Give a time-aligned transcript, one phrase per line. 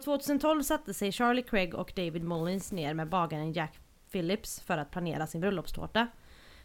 [0.00, 3.78] 2012 satte sig Charlie Craig och David Mullins ner med bagaren Jack
[4.12, 6.06] Phillips för att planera sin bröllopstårta.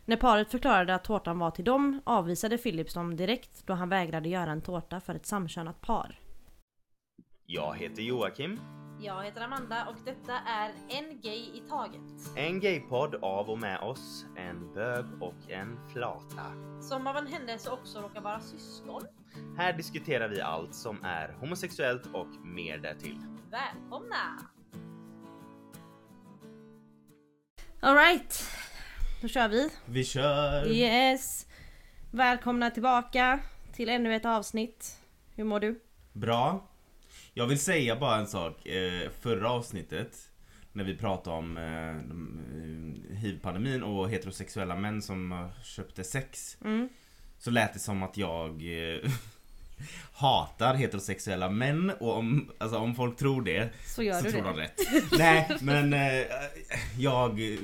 [0.06, 4.30] När paret förklarade att tårtan var till dem avvisade Phillips dem direkt då han vägrade
[4.30, 6.20] göra en tårta för ett samkönat par.
[7.46, 8.60] Jag heter Joakim.
[9.02, 12.38] Jag heter Amanda och detta är En Gay i Taget.
[12.38, 16.46] En gaypodd av och med oss, en bög och en flata.
[16.82, 19.02] Som av en händelse också råkar vara syskon.
[19.58, 23.18] Här diskuterar vi allt som är homosexuellt och mer därtill.
[23.52, 24.40] Välkomna!
[27.80, 28.50] Alright,
[29.22, 29.70] då kör vi.
[29.86, 30.68] Vi kör!
[30.68, 31.48] Yes!
[32.12, 33.40] Välkomna tillbaka
[33.74, 34.98] till ännu ett avsnitt.
[35.36, 35.80] Hur mår du?
[36.14, 36.70] Bra.
[37.34, 38.66] Jag vill säga bara en sak.
[38.66, 40.32] Eh, förra avsnittet
[40.74, 46.58] när vi pratade om eh, eh, hiv-pandemin och heterosexuella män som köpte sex.
[46.64, 46.90] Mm.
[47.46, 49.00] Så lät det som att jag eh,
[50.14, 54.44] hatar heterosexuella män och om, alltså, om folk tror det Så gör så du tror
[54.44, 54.48] det.
[54.50, 54.80] de rätt.
[55.20, 56.26] Nej men eh,
[56.98, 57.58] jag eh,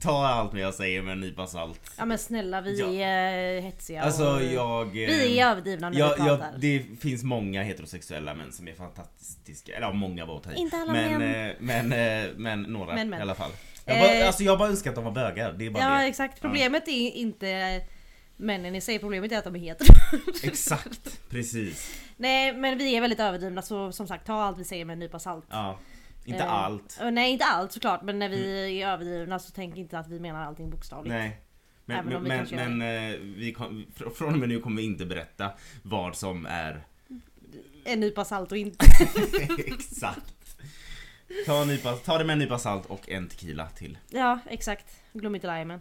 [0.00, 1.80] tar allt vad jag säger med en nypa salt.
[1.98, 2.86] Ja men snälla vi Ja.
[3.06, 4.86] är hetsiga Alltså och jag...
[4.86, 6.54] eh, Vi är överdrivna när Ja, vi ja, pratar.
[6.58, 9.76] det finns många heterosexuella män som är fantastiska.
[9.76, 10.40] Eller ja, många var.
[10.56, 11.46] Inte alla men, män.
[11.50, 11.92] eh, men,
[12.24, 13.18] eh, men några Men, men.
[13.18, 13.50] i alla fall.
[13.84, 15.52] Jag bara, Eh, alltså jag bara önskar att de var bögar.
[15.52, 16.06] Det är bara Ja det.
[16.06, 17.80] exakt, problemet är inte
[18.36, 19.94] männen i sig, problemet är att de är hetero.
[20.42, 22.00] Exakt, precis.
[22.16, 24.98] Nej men vi är väldigt överdrivna så som sagt ta allt vi säger med en
[24.98, 25.46] nypa salt.
[25.50, 25.78] Ja.
[26.24, 26.98] Inte Eh, allt.
[27.12, 30.44] Nej inte allt såklart men när vi är överdrivna så tänk inte att vi menar
[30.44, 31.14] allting bokstavligt.
[31.14, 31.40] Nej.
[31.84, 34.60] Men, Även om vi men, men, men eh, vi kom, fr- från och med nu
[34.60, 35.50] kommer vi inte berätta
[35.82, 36.86] vad som är
[37.84, 38.86] En nypa salt och inte.
[39.66, 40.34] exakt.
[41.46, 43.98] Ta, en nypa, ta det med en nypa salt och en tequila till.
[44.10, 45.80] ja exakt, glöm inte limen.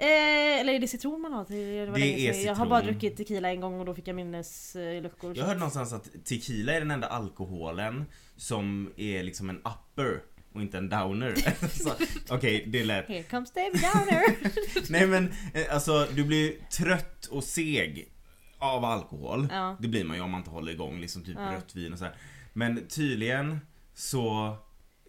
[0.00, 1.56] Eh, eller är det citron man har till?
[1.56, 2.42] Det, Det är sedan.
[2.44, 2.92] Jag har bara citron.
[3.00, 5.36] druckit tequila en gång och då fick jag minnesluckor.
[5.38, 8.04] Jag hörde någonstans att tequila är den enda alkoholen
[8.36, 10.22] som är liksom en upper
[10.54, 11.34] och inte en downer.
[12.30, 13.08] Okej, det lät...
[13.08, 14.36] Here comes David Downer!
[14.92, 18.08] Nej men eh, alltså du blir trött och seg
[18.58, 19.48] av alkohol.
[19.50, 19.76] Ja.
[19.80, 21.52] Det blir man ju om man inte håller igång liksom typ Ja.
[21.56, 22.14] rött vin och så här.
[22.52, 23.60] Men tydligen
[23.94, 24.56] så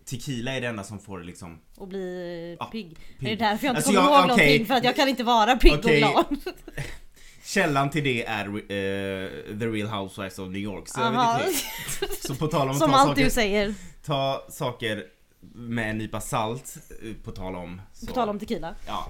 [0.10, 2.90] Tequila är det enda som får liksom och bli Ja, pigg.
[2.90, 2.98] pigg.
[3.20, 4.48] Det är därför jag inte Alltså, kommer jag- ihåg okej.
[4.48, 6.04] någonting för att jag kan inte vara pigg Okej.
[6.04, 6.54] och glad.
[7.44, 10.88] Källan till det är eh, The Real Housewives of New York.
[10.88, 11.38] Så, jag Aha.
[11.38, 12.16] vet inte.
[12.28, 13.74] så på tal om Som allt saker, du säger.
[14.06, 15.06] ta saker
[15.54, 18.06] med en nypa salt, eh, på tal om så.
[18.06, 18.76] På tal om tequila.
[18.88, 19.08] Ja,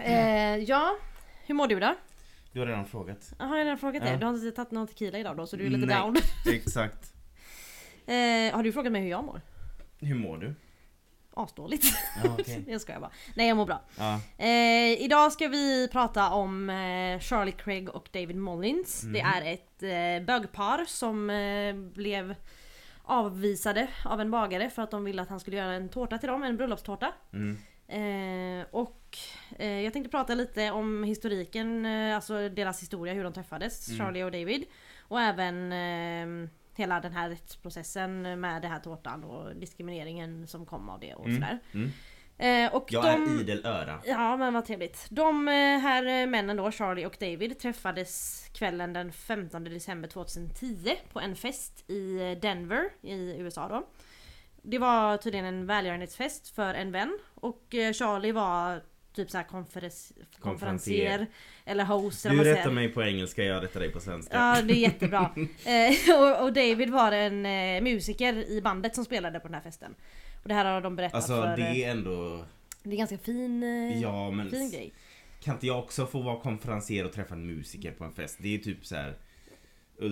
[0.00, 0.96] Eh, ja,
[1.46, 1.94] hur mår du då?
[2.52, 3.32] du har redan frågat.
[3.38, 4.02] Jaha, jag har redan frågat.
[4.06, 4.16] Ja.
[4.16, 5.96] Du har inte tagit någon tequila idag då så du är lite Nej.
[6.00, 6.16] down.
[6.54, 7.12] Exakt.
[8.06, 9.40] Eh, har du frågat mig hur jag mår?
[9.98, 10.54] Hur mår du?
[11.34, 11.84] Asdåligt.
[12.24, 12.64] Ja, okej.
[12.68, 13.10] jag skojar bara.
[13.34, 13.82] Nej jag mår bra.
[13.98, 14.20] Ja.
[14.38, 19.02] Eh, idag ska vi prata om eh, Charlie Craig och David Mullins.
[19.02, 19.12] Mm.
[19.12, 22.34] Det är ett eh, bögpar som eh, blev
[23.02, 26.28] avvisade av en bagare för att de ville att han skulle göra en tårta till
[26.28, 27.12] dem, en bröllopstårta.
[27.32, 27.58] Mm.
[27.88, 29.18] Eh, och
[29.58, 33.98] eh, jag tänkte prata lite om historiken, eh, alltså deras historia, hur de träffades, Mm.
[33.98, 34.64] Charlie och David.
[35.00, 40.88] Och även eh, hela den här rättsprocessen med den här tårtan och diskrimineringen som kom
[40.88, 41.34] av det och Mm.
[41.40, 41.58] sådär.
[41.74, 41.90] Mm.
[42.40, 43.08] Eh, och Jag de...
[43.36, 44.00] är idel öra.
[44.06, 45.06] Ja men vad trevligt.
[45.10, 50.96] De eh, här eh, männen då, Charlie och David, träffades kvällen den 15 december 2010
[51.12, 53.86] på en fest i eh, Denver i USA då.
[54.62, 58.82] Det var tydligen en välgörenhetsfest för en vän och Charlie var
[59.18, 61.26] typ såhär konferens, konferencier
[61.64, 64.36] eller host Du rättar mig på engelska, jag rättar dig på svenska.
[64.36, 65.30] Ja det är jättebra.
[65.64, 69.60] eh, och, och David var en eh, musiker i bandet som spelade på den här
[69.60, 69.94] festen.
[70.42, 71.56] Och det här har de berättat Alltså för...
[71.56, 72.44] det eh, är ändå...
[72.82, 74.92] det är ganska fin, eh, Ja men fin grej.
[75.40, 78.38] kan inte jag också få vara konferencier och träffa en musiker på en fest?
[78.40, 79.14] Det är typ så här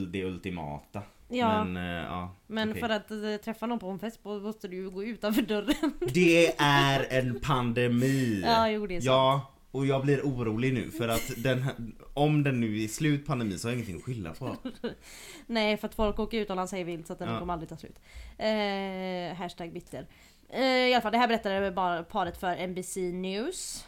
[0.08, 1.02] det ultimata.
[1.28, 1.64] Ja.
[1.64, 2.34] Men eh, ja.
[2.46, 2.80] Men okej.
[2.82, 5.92] för att eh, träffa någon på en fest måste du ju gå utanför dörren.
[6.14, 8.42] Det är en pandemi!
[8.46, 9.06] Ja, jo, det är sant.
[9.06, 11.74] Ja, och jag blir orolig nu för att den, här-
[12.14, 14.56] om den nu är slut pandemi så har jag ingenting att skylla på.
[15.46, 17.38] Nej för att folk åker utomlands hej vilt så att den Ja.
[17.38, 17.98] kommer aldrig ta slut.
[18.38, 20.06] Eh, hashtag bitter.
[20.48, 23.86] Eh, I alla fall det här berättade bara paret för NBC News.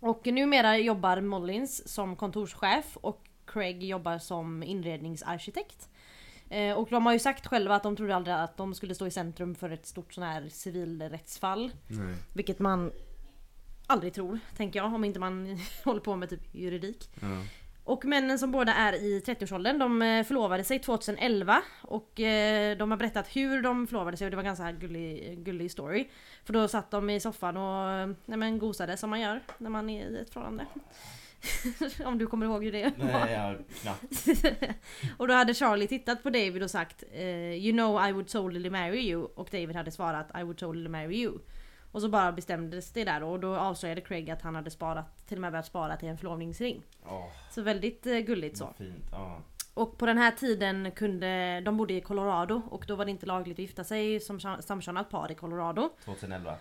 [0.00, 5.88] Och numera jobbar Mullins som kontorschef och Craig jobbar som inredningsarkitekt.
[6.52, 9.06] Eh, och de har ju sagt själva att de trodde aldrig att de skulle stå
[9.06, 11.70] i centrum för ett stort sån här civilrättsfall.
[11.86, 12.14] Nej.
[12.32, 12.92] Vilket man
[13.86, 17.10] aldrig tror, tänker jag, om inte man håller på med typ juridik.
[17.20, 17.28] Ja.
[17.84, 22.90] Och männen som båda är i 30-årsåldern, de eh, förlovade sig 2011 och eh, de
[22.90, 26.08] har berättat hur de förlovade sig och det var en ganska här gullig, gullig story.
[26.44, 29.70] För då satt de i soffan och eh, nej men, gosade som man gör när
[29.70, 30.66] man är i ett förhållande.
[32.04, 33.04] Om du kommer ihåg hur det var.
[33.06, 34.26] Nej, jag knappt.
[35.16, 38.70] och då hade Charlie tittat på David och sagt eh, You know I would totally
[38.70, 39.22] marry you.
[39.24, 41.38] Och David hade svarat I would totally marry you.
[41.92, 45.36] Och så bara bestämdes det där och då avslöjade Craig att han hade sparat, till
[45.36, 46.82] och med börjat spara till en förlovningsring.
[47.06, 48.74] Åh, Så väldigt eh, gulligt så.
[48.78, 49.04] fint.
[49.12, 49.42] Ja.
[49.74, 53.26] Och på den här tiden kunde, de bodde i Colorado och då var det inte
[53.26, 55.90] lagligt att gifta sig som sam- samkönat par i Colorado.
[56.04, 56.54] 2011.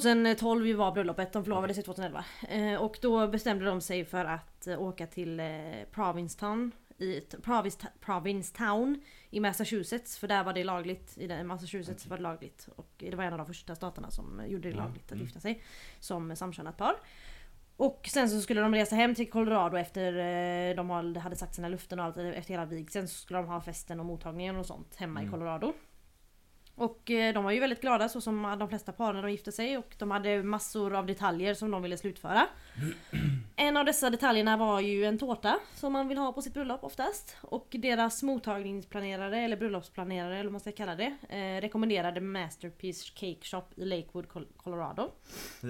[0.00, 2.24] 2012 var bröllopet, de förlovade sig 2011.
[2.48, 5.46] Eh, och då bestämde de sig för att eh, åka till eh,
[5.90, 9.00] Provincetown i Province, Provincetown
[9.30, 10.18] i Massachusetts.
[10.18, 11.18] För där var det lagligt.
[11.18, 12.68] I Massachusetts var det lagligt.
[12.76, 15.24] Och det var en av de första staterna som gjorde det Ja, lagligt att mm.
[15.24, 15.62] gifta sig.
[16.00, 16.94] Som samkönat par.
[17.76, 20.90] Och sen så skulle de resa hem till Colorado efter de
[21.20, 23.08] hade- sagt sina luften och allt efter hela vigseln.
[23.08, 25.32] Så skulle de ha festen och mottagningen och sånt hemma i Mm.
[25.32, 25.72] Colorado.
[26.74, 29.52] Och eh, de var ju väldigt glada så som de flesta par när de gifte
[29.52, 32.46] sig och de hade massor av detaljer som de ville slutföra.
[33.56, 36.84] En av dessa detaljerna var ju en tårta som man vill ha på sitt bröllop
[36.84, 37.36] oftast.
[37.40, 43.38] Och deras mottagningsplanerare eller bröllopsplanerare eller vad man ska kalla det eh, rekommenderade Masterpiece Cake
[43.42, 45.10] Shop i Lakewood, Col- Colorado.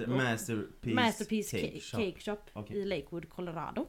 [0.07, 1.97] Masterpiece, Masterpiece Cake, Shop.
[1.97, 2.77] Cake Shop Okej.
[2.77, 3.87] i Lakewood, Colorado.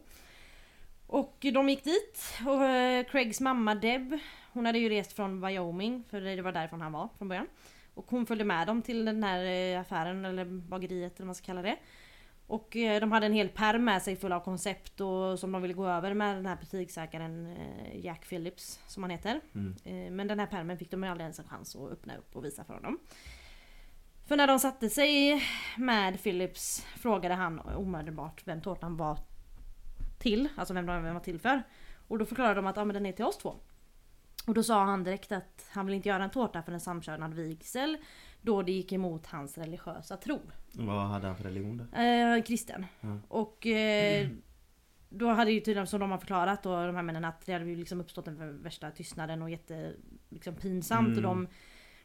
[1.06, 4.18] Och de gick dit och eh, Craigs mamma Deb,
[4.54, 7.46] hon hade ju rest från Wyoming, för det var därifrån han var från början.
[7.94, 11.34] Och hon följde med dem till den här eh, affären, eller bageriet eller vad man
[11.34, 11.76] ska kalla det.
[12.46, 15.62] Och eh, de hade en hel pärm med sig full av koncept och som de
[15.62, 19.40] ville gå över med den här butiksägaren eh, Jack Phillips, som han heter.
[19.54, 20.16] Mm.
[20.16, 22.44] Men den här pärmen fick de ju aldrig ens en chans att öppna upp och
[22.44, 22.98] visa för honom.
[24.26, 25.42] För när de satte sig
[25.76, 29.18] med Philips frågade han omedelbart vem tårtan var
[30.18, 31.62] till, alltså vem den var till för.
[32.08, 33.56] Och då förklarade de att ah, men den är till oss två.
[34.46, 37.34] Och då sa han direkt att han vill inte göra en tårta för en samkönad
[37.34, 37.96] vigsel
[38.42, 40.40] då det gick emot hans religiösa tro.
[40.72, 41.98] Vad hade han för religion då?
[41.98, 42.86] Eh, kristen.
[43.00, 43.18] Ja.
[43.28, 44.28] Och eh,
[45.08, 47.64] då hade ju tydligen som de har förklarat då de här männen att det hade
[47.64, 49.92] ju liksom uppstått den värsta tystnaden och jätte
[50.28, 51.16] liksom pinsamt Mm.
[51.16, 51.48] och de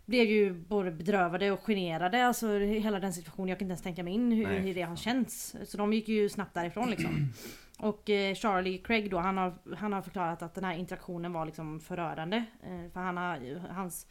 [0.06, 2.26] blev ju både bedrövade och generade.
[2.28, 3.50] Alltså hela den situationen.
[3.50, 4.60] Jag kan inte ens tänka mig in hur, Nej.
[4.60, 5.56] hur det har känts.
[5.66, 7.34] Så de gick ju snabbt därifrån liksom.
[7.80, 11.46] Och eh, Charlie Craig då, han har, han har förklarat att den här interaktionen var
[11.46, 12.38] liksom förödande.
[12.64, 14.08] Eh, för han har, hans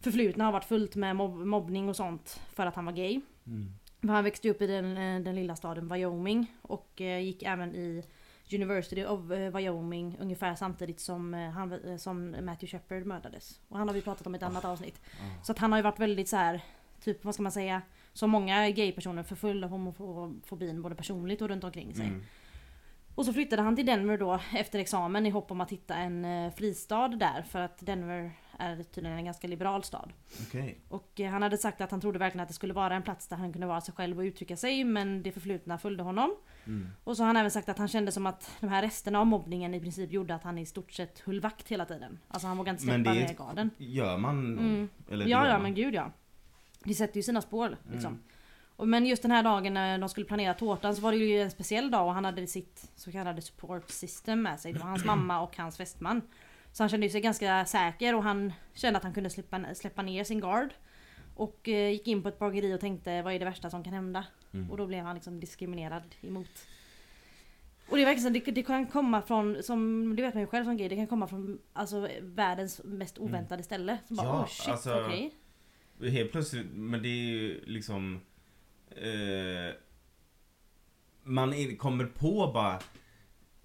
[0.00, 3.20] förflutna har varit fullt med mobb, mobbning och sånt för att han var gay.
[3.46, 3.68] Mm.
[4.00, 7.74] För han växte upp i den, eh, den lilla staden Wyoming och eh, gick även
[7.74, 8.04] i
[8.52, 9.20] University of
[9.54, 13.60] Wyoming ungefär samtidigt som, han, som Matthew Shepard mördades.
[13.68, 15.00] Och han har vi pratat om i ett annat avsnitt.
[15.04, 15.44] Ja.
[15.44, 16.60] Så att han har ju varit väldigt så här,
[17.00, 21.64] typ vad ska man säga, som många gaypersoner förfull av homofobin både personligt och runt
[21.64, 22.06] omkring sig.
[22.06, 22.22] Mm.
[23.18, 26.24] Och så flyttade han till Denver då efter examen i hopp om att hitta en
[26.24, 30.12] eh, fristad där för att Denver är tydligen en ganska liberal stad.
[30.48, 30.80] Okej.
[30.88, 33.28] Och eh, han hade sagt att han trodde verkligen att det skulle vara en plats
[33.28, 36.34] där han kunde vara sig själv och uttrycka sig men det förflutna följde honom.
[36.66, 36.88] Mm.
[37.04, 39.26] Och så har han även sagt att han kände som att de här resterna av
[39.26, 42.18] mobbningen i princip gjorde att han i stort sett höll vakt hela tiden.
[42.28, 43.70] Alltså han vågade inte släppa det garden.
[43.76, 44.58] Gör man?
[44.58, 44.88] Mm.
[45.10, 45.62] Eller Ja, ja man.
[45.62, 46.12] men gud ja.
[46.84, 48.12] Det sätter ju sina spår liksom.
[48.12, 48.22] Mm.
[48.86, 51.50] Men just den här dagen när de skulle planera tårtan så var det ju en
[51.50, 54.72] speciell dag och han hade sitt så kallade support system med sig.
[54.72, 56.22] Det var hans mamma och hans fästman.
[56.72, 60.24] Så han kände sig ganska säker och han kände att han kunde släppa, släppa ner
[60.24, 60.74] sin guard.
[61.34, 63.92] Och eh, gick in på ett bageri och tänkte vad är det värsta som kan
[63.92, 64.24] hända?
[64.54, 64.70] Mm.
[64.70, 66.66] Och då blev han liksom diskriminerad emot.
[67.88, 70.46] Och det är verkligen så, det, det kan komma från, som du vet man ju
[70.46, 73.98] själv som gay, det kan komma från alltså, världens mest oväntade ställe.
[74.08, 75.34] Så bara, Ja, oh shit, alltså- okej.
[76.00, 78.20] Helt plötsligt, men det är ju liksom...
[78.96, 79.74] Eh,
[81.22, 82.78] man kommer på bara...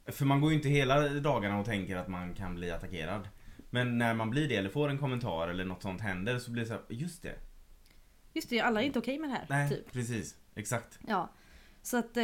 [0.06, 3.28] För man går ju inte hela dagarna och tänker att man kan bli attackerad.
[3.70, 6.64] Men när man blir det eller får en kommentar eller något sånt händer så blir
[6.64, 7.36] det så här, just det.
[8.34, 9.46] Just det, alla är inte okej med det här.
[9.50, 9.92] Nej, Typ.
[9.92, 10.36] precis.
[10.56, 11.00] Exakt.
[11.08, 11.30] Ja.
[11.82, 12.24] Så att eh,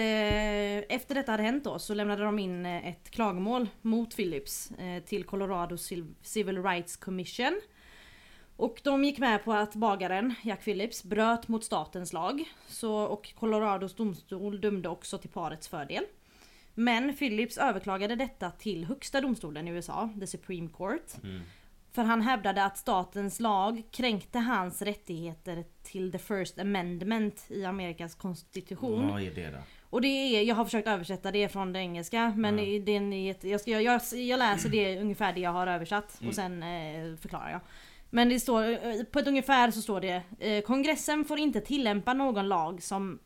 [0.96, 5.03] efter detta hade hänt då så lämnade de in eh, ett klagomål mot Philips eh,
[5.03, 7.62] till Colorado Civ- Civil Rights Commission.
[8.59, 12.43] Och de gick med på att bagaren, Jack Phillips, bröt mot statens lag.
[12.67, 16.03] Så, och Colorados domstol dömde också till parets fördel.
[16.75, 21.23] Men Phillips överklagade detta till högsta domstolen i USA, the Supreme Court.
[21.23, 21.41] Mm.
[21.91, 28.15] För han hävdade att statens lag kränkte hans rättigheter till the first amendment i Amerikas
[28.15, 29.07] konstitution.
[29.07, 29.57] Vad är det då?
[29.89, 33.45] Och det är, jag har försökt översätta det från det engelska men i- det är
[33.47, 36.29] jag, ska, jag, jag läser det ungefär det jag har översatt Mm.
[36.29, 37.61] och sen eh, förklarar jag.
[38.09, 42.13] Men det står, eh, på ett ungefär så står det eh, Kongressen får inte tillämpa
[42.13, 43.19] någon lag som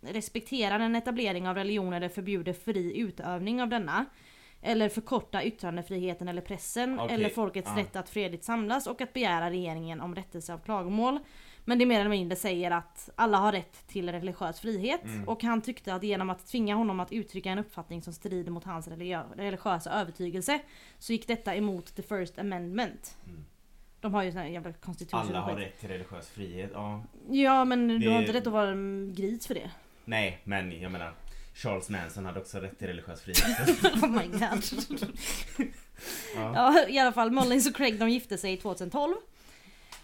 [0.00, 4.06] respekterar en etablering av religion eller förbjuder fri utövning av denna.
[4.62, 7.82] eller förkorta yttrandefriheten eller pressen Okej, eller folkets ja.
[7.82, 11.18] rätt att fredligt samlas och att begära regeringen om rättelse av klagomål.
[11.64, 15.28] Men det mer eller mindre säger att alla har rätt till religiös frihet Mm.
[15.28, 18.64] och han tyckte att genom att tvinga honom att uttrycka en uppfattning som strider mot
[18.64, 18.88] hans
[19.36, 20.60] religiösa övertygelse
[20.98, 23.16] så gick detta emot the first amendment.
[23.26, 23.44] Mm.
[24.06, 26.70] De har ju sån här jävla constitution Alla har rätt till religiös frihet.
[26.74, 27.02] Ja.
[27.30, 29.70] Ja men du Det- har inte rätt att vara en gris för det.
[30.04, 31.12] Nej, men jag menar
[31.54, 33.84] Charles Manson hade också rätt till religiös frihet.
[34.02, 34.64] oh my god.
[36.36, 36.52] ja.
[36.54, 39.14] Ja i alla fall Mullins och Craig de gifte sig 2012.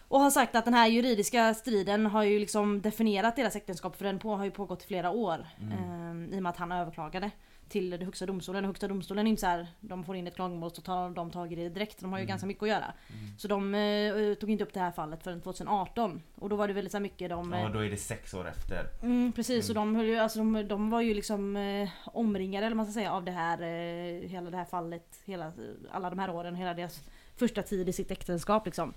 [0.09, 4.05] Och har sagt att den här juridiska striden har ju liksom definierat deras äktenskap för
[4.05, 5.47] den på, har ju pågått i flera år.
[5.61, 7.31] Eh, I och med att han överklagade
[7.69, 8.65] till den högsta domstolen.
[8.65, 11.31] Och högsta domstolen är inte så här, de får in ett klagomål så tar de
[11.31, 12.01] tag i det direkt.
[12.01, 12.29] De har ju Mm.
[12.29, 12.85] ganska mycket att göra.
[13.13, 13.39] Mm.
[13.39, 16.23] Så de eh, tog inte upp det här fallet förrän 2018.
[16.35, 17.53] Och då var det väldigt så mycket de...
[17.53, 18.87] ja, då är det sex år efter.
[19.03, 22.77] Mm, precis, och de, höll ju, alltså, de, de var ju liksom eh, omringade eller
[22.77, 25.53] man ska säga av det här, eh, hela det här fallet, hela,
[25.93, 27.01] alla de här åren, hela deras
[27.37, 28.95] första tid i sitt äktenskap liksom.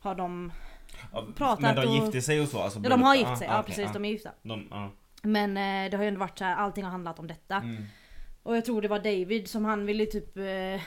[0.00, 0.52] Har de,
[1.12, 2.58] Ja, Pratat men de och- gifte sig och så?
[2.62, 4.30] Alltså, ja, de har gift sig, ja, okej, precis, de är gifta.
[4.42, 4.90] de, ja.
[5.22, 7.56] Men eh, det har ju ändå varit så här, allting har handlat om detta.
[7.56, 7.84] Mm.
[8.48, 10.80] Och jag tror det var David som han ville typ eh,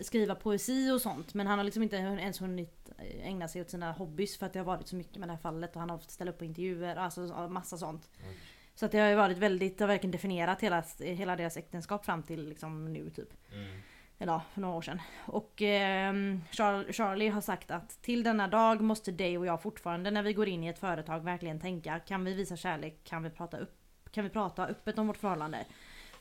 [0.00, 1.34] skriva poesi och sånt.
[1.34, 4.52] Men han har liksom inte ens hunnit eh, ägna sig åt sina hobbys för att
[4.52, 6.38] det har varit så mycket med det här fallet och han har fått ställa upp
[6.38, 7.20] på intervjuer, alltså
[7.50, 8.10] massa sånt.
[8.28, 8.36] Oj.
[8.74, 12.04] Så att det har ju varit väldigt, det har verkligen definierat hela, hela deras äktenskap
[12.04, 13.52] fram till liksom nu typ.
[13.52, 13.80] Mm.
[14.18, 15.00] Eller ja, för några år sedan.
[15.26, 20.22] Och Char- Charlie har sagt att till denna dag måste Dave och jag fortfarande när
[20.22, 23.58] vi går in i ett företag verkligen tänka kan vi visa kärlek, kan vi prata,
[23.58, 23.74] upp,
[24.10, 25.64] kan vi prata öppet om vårt förhållande?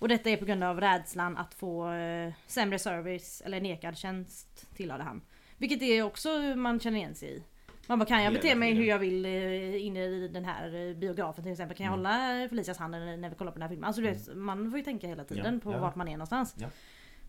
[0.03, 4.75] Och detta är på grund av rädslan att få eh, sämre service eller nekad tjänst
[4.75, 5.22] tillhörde han.
[5.57, 7.43] Vilket är också man känner igen sig i.
[7.88, 10.95] Man bara, kan jag bete mig hur jag vill eh, inne i den här eh,
[10.95, 11.77] biografen till exempel?
[11.77, 12.05] Kan jag Mm.
[12.05, 13.83] hålla Felicias hand när vi kollar på den här filmen?
[13.88, 15.79] Alltså du vet, man får ju tänka hela tiden Ja, på ja.
[15.79, 16.55] vart man är någonstans.
[16.57, 16.67] Ja.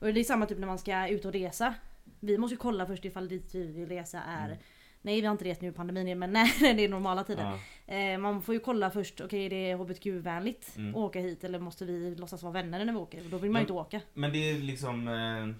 [0.00, 1.74] Och det är samma typ när man ska ut och resa.
[2.20, 4.58] Vi måste ju kolla först ifall dit vi vill resa är Mm.
[5.04, 7.58] Nej vi har inte rest nu i pandemin men när det är normala tider.
[7.86, 7.94] Ja.
[7.94, 10.90] Eh, man får ju kolla först, okej är det HBTQ-vänligt Mm.
[10.90, 13.22] att åka hit eller måste vi låtsas vara vänner när vi åker?
[13.30, 14.00] Då vill man ju inte åka.
[14.14, 15.54] Men det är liksom eh,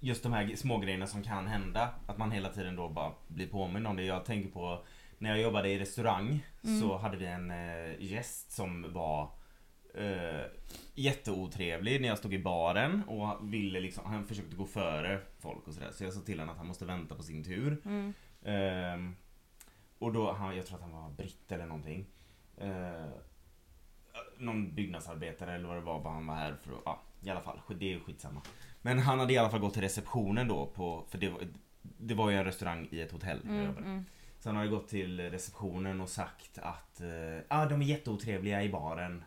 [0.00, 1.88] just de här små grejerna som kan hända.
[2.06, 4.02] Att man hela tiden då bara blir påmind om det.
[4.04, 4.84] Jag tänker på
[5.18, 6.80] när jag jobbade i restaurang Mm.
[6.80, 9.30] så hade vi en eh, gäst som var
[9.96, 10.46] eh,
[10.94, 15.74] jätteotrevlig när jag stod i baren och ville liksom, han försökte gå före folk och
[15.74, 15.90] sådär.
[15.92, 17.82] Så jag sa till honom att han måste vänta på sin tur.
[17.84, 18.14] Mm.
[18.44, 19.16] Ehm,
[19.98, 22.06] och då, han, jag tror att han var britt eller någonting.
[22.62, 23.06] Uh,
[24.38, 27.40] någon byggnadsarbetare eller vad det var, bara han var här för att, ja i alla
[27.40, 28.42] fall, det är skitsamma.
[28.82, 31.40] Men han hade i alla fall gått till receptionen då på, för det var,
[31.82, 34.04] det var ju en restaurang i ett hotell Mm, mm.
[34.38, 37.08] Så han hade gått till receptionen och sagt att eh,
[37.48, 39.24] ah, de är jätteotrevliga i baren.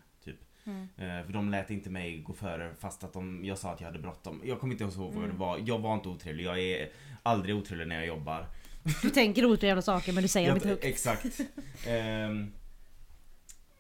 [0.66, 0.88] Mm.
[0.98, 3.88] Eh, för de lät inte mig gå före fast att de, jag sa att jag
[3.88, 4.42] hade bråttom.
[4.46, 5.38] Jag kommer inte ihåg vad det Mm.
[5.38, 5.60] var.
[5.66, 6.44] Jag var inte otrevlig.
[6.46, 6.90] Jag är
[7.24, 8.46] aldrig otrevlig när jag jobbar.
[9.02, 10.84] Du tänker otrevliga saker men du säger dem inte högt.
[10.84, 11.40] Exakt.
[11.88, 12.52] Ehm,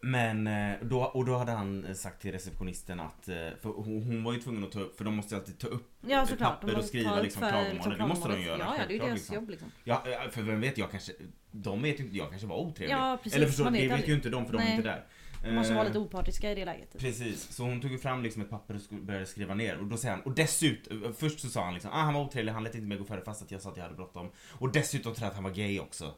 [0.02, 4.24] men eh, då, och då hade han sagt till receptionisten att, eh, för hon, hon
[4.24, 6.62] var ju tvungen att ta upp, för de måste alltid ta upp Ja såklart.
[6.62, 7.98] papper och skriva liksom klagomål.
[7.98, 8.58] Det måste de göra.
[8.60, 9.36] Ja, ja det är ju deras liksom.
[9.36, 9.72] jobb liksom.
[9.84, 11.12] Ja, för vem vet, jag kanske,
[11.52, 12.96] de vet ju inte, jag kanske var otrevlig.
[12.96, 14.10] Ja precis, Eller förstår, det vet vet aldrig.
[14.10, 14.76] ju inte de för de är Nej.
[14.76, 15.04] inte där.
[15.44, 16.92] De måste vara Eh, lite opartiska i det läget.
[16.92, 17.02] Typ.
[17.02, 20.16] Precis, så hon tog fram liksom ett papper och började skriva ner och då säger
[20.16, 22.88] han, och dessutom, först så sa han liksom, ah, han var otrevlig, han lät inte
[22.88, 24.30] mig gå före fast att jag sa att jag hade bråttom.
[24.52, 26.14] Och dessutom tror jag att han var gay också.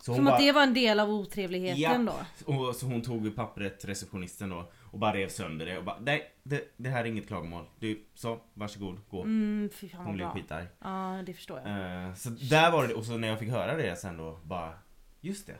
[0.00, 2.14] Så Som att det var en del av otrevligheten då.
[2.52, 6.32] och så hon tog pappret, receptionisten då, och bara rev sönder det och bara, nej,
[6.42, 7.64] det, det här är inget klagomål.
[7.78, 9.22] Du, så, varsågod, gå.
[9.22, 10.66] Mm, fan Hon blev skitarg.
[10.78, 12.06] Ja det förstår jag.
[12.06, 14.72] Eh, så där var det, och så när jag fick höra det sen då, bara,
[15.20, 15.56] just det.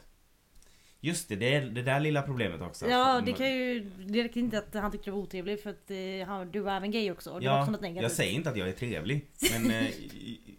[1.05, 2.89] Just det, det är det där lilla problemet också.
[2.89, 5.91] Ja det kan ju, det räcker inte att han tyckte det var otrevligt för att
[5.91, 7.31] eh, han, du var även gay också.
[7.31, 8.03] Det var Ja, också något negativt.
[8.03, 9.87] jag säger inte att jag är trevlig, men eh,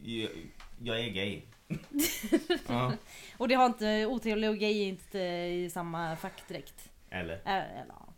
[0.03, 0.29] jag,
[0.83, 1.41] jag är gay.
[2.67, 2.93] ja,
[3.37, 6.89] Och det har inte, otrevlig och gay är inte i samma fack direkt.
[7.09, 7.33] eller?
[7.33, 8.13] Äh, eller, ja.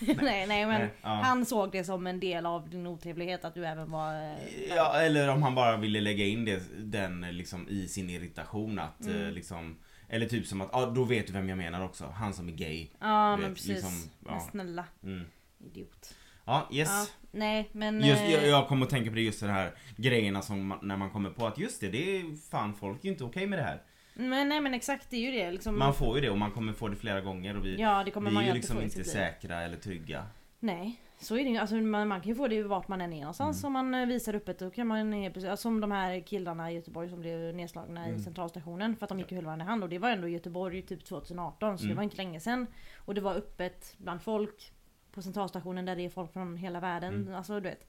[0.22, 1.08] nej, nej men Nej, ja.
[1.08, 4.14] han såg det som en del av din otrevlighet att du även var...
[4.14, 8.78] eh, Ja, eller om han bara ville lägga in det, den liksom i sin irritation
[8.78, 9.22] att Mm.
[9.26, 12.34] eh, liksom Eller typ som att, ja då vet du vem jag menar också, han
[12.34, 12.88] som är gay.
[13.00, 13.68] Ja Du men vet, precis.
[13.68, 14.30] liksom, ja.
[14.30, 15.24] Men snälla Mm.
[15.58, 16.14] idiot.
[16.44, 16.88] Ja, yes.
[16.88, 18.04] Ja, nej men...
[18.04, 20.78] Just, eh, jag, jag kommer att tänka på det just det här grejerna som man,
[20.82, 23.58] när man kommer på att just det, det är fan folk är inte okej med
[23.58, 23.82] det här.
[24.14, 25.78] Men nej men exakt det är ju det liksom.
[25.78, 28.36] Man får ju det och man kommer få det flera gånger och vi, Ja vi
[28.36, 30.26] är ju liksom inte säkra eller trygga.
[30.60, 31.56] Nej, så är det ju.
[31.56, 33.64] Alltså, man, man kan ju få det vart man än är någonstans.
[33.64, 33.76] Mm.
[33.76, 36.70] Om man eh, visar öppet då kan man helt plötsligt- alltså, Som de här killarna
[36.70, 38.16] i Göteborg som blev nedslagna Mm.
[38.16, 39.82] i centralstationen för att de gick och höll varandra i hand.
[39.82, 41.96] Och det var ändå i Göteborg typ 2018 så det Mm.
[41.96, 42.66] var inte länge sedan.
[42.96, 44.72] Och det var öppet bland folk.
[45.12, 47.14] På centralstationen där det är folk från hela världen.
[47.14, 47.34] Mm.
[47.34, 47.86] Alltså du vet.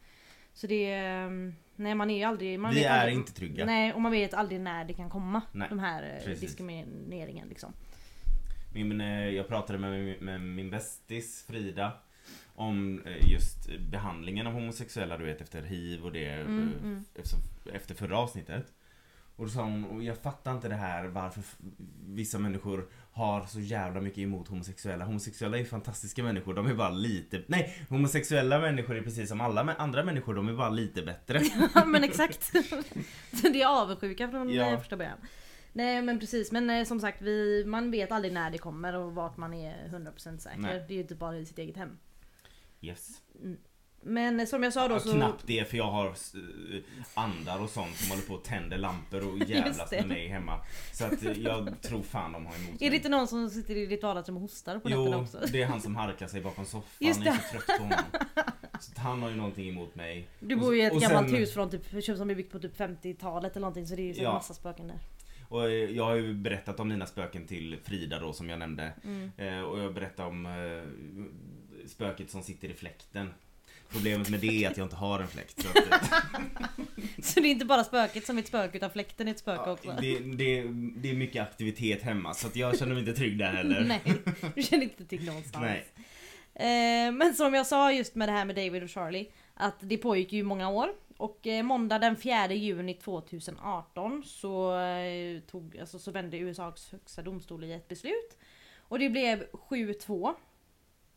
[0.53, 2.59] Så det mm, Nej man är ju aldrig...
[2.59, 3.65] Man Vi är aldrig, inte trygga.
[3.65, 5.41] Nej och man vet aldrig när det kan komma.
[5.51, 6.39] Nej, de här eh, precis.
[6.41, 7.74] diskrimineringen liksom.
[8.74, 11.91] Min, eh, jag pratade med, med min bästis Frida
[12.55, 17.03] om eh, just behandlingen av homosexuella du vet efter hiv och det Mm, eh, mm.
[17.15, 17.39] Efter,
[17.74, 18.74] efter förra avsnittet.
[19.36, 21.43] Och då sa hon, "Och jag fattar inte det här varför
[22.05, 25.05] vissa människor har så jävla mycket emot homosexuella.
[25.05, 27.43] Homosexuella är fantastiska människor, de är bara lite...
[27.48, 27.86] Nej!
[27.89, 31.41] Homosexuella människor är precis som alla andra människor, de är bara lite bättre.
[31.75, 32.51] Ja men exakt.
[33.41, 34.71] Det är avundsjuka från Ja.
[34.71, 35.17] eh, första början.
[35.74, 39.38] Nej men precis men som sagt vi, man vet aldrig när det kommer och vart
[39.38, 40.59] man är 100% säker.
[40.59, 40.83] Nej.
[40.88, 41.98] Det är ju inte bara i sitt eget hem.
[42.81, 43.21] Yes.
[44.01, 45.12] Men som jag sa då så...
[45.12, 46.13] Knappt det för jag har eh,
[47.13, 49.95] andar och sånt som håller på och tänder lampor och jävlas det.
[49.98, 50.59] med mig hemma.
[50.93, 52.95] Så att eh, jag tror fan de har emot Är det mig.
[52.95, 55.39] inte någon som sitter i ditt vardagsrum och hostar på nätterna Jo, också?
[55.51, 57.07] det är han som harklar sig bakom soffan.
[57.07, 57.43] Just Jag är det.
[57.43, 58.00] så trött på honom.
[58.79, 60.27] Så han har ju någonting emot mig.
[60.39, 62.59] Du bor ju i ett och gammalt sen- hus från typ, som är byggt på
[62.59, 64.33] typ 50-talet eller någonting så det är ju så Ja.
[64.33, 64.98] massa spöken där.
[65.50, 68.93] Och eh, jag har ju berättat om mina spöken till Frida då som jag nämnde.
[69.03, 69.31] Mm.
[69.38, 70.51] Eh, Och jag berättar om eh,
[71.89, 73.29] spöket som sitter i fläkten.
[73.89, 75.62] Problemet med det är att jag inte har en fläkt.
[75.62, 76.10] Så att, eh,
[77.24, 79.63] Så det är inte bara spöket som är ett spöke utan fläkten är ett spöke
[79.65, 79.96] ja, också.
[80.01, 80.63] det, det,
[80.98, 83.84] det är mycket aktivitet hemma så att jag känner mig inte trygg där heller.
[83.88, 84.01] Nej,
[84.55, 85.65] du känner inte till någonstans.
[85.65, 85.86] Nej.
[87.08, 89.27] Eh, men som jag sa just med det här med David och Charlie.
[89.53, 90.89] Att det pågick ju många år.
[91.17, 97.22] Och eh, måndag den 4 juni 2018 så, eh, tog, alltså, så vände USAs högsta
[97.22, 98.38] domstol i ett beslut.
[98.77, 100.34] Och det blev 7-2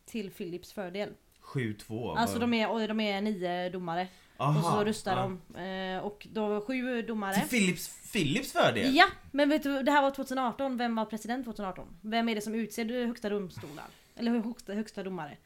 [0.05, 1.11] till Philips fördel.
[1.43, 2.17] 7-2.
[2.17, 4.09] Alltså de är, de är nio domare.
[4.37, 5.37] Aha, och så röstar ja.
[5.55, 5.61] de.
[5.97, 7.35] Eh, och då var sju domare.
[7.35, 8.97] Till Philips, Philips fördel?
[8.97, 10.77] Ja, men vet du, det här var 2018.
[10.77, 11.97] Vem var president 2018?
[12.01, 13.85] Vem är det som utser högsta domstolar?
[14.17, 15.37] Eller högsta, högsta domare?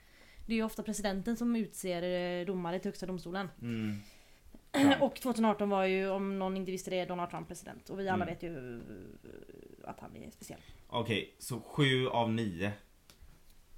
[0.47, 3.49] Det är ju ofta presidenten som utser eh, domare till högsta domstolen.
[3.63, 3.97] Mm.
[5.01, 7.91] Och 2018 var ju, om någon inte visste det, Donald Trump president.
[7.91, 8.35] Och vi alla Mm.
[8.35, 10.61] vet ju eh, att han är speciell.
[10.89, 12.73] Okej, så 7 av 9.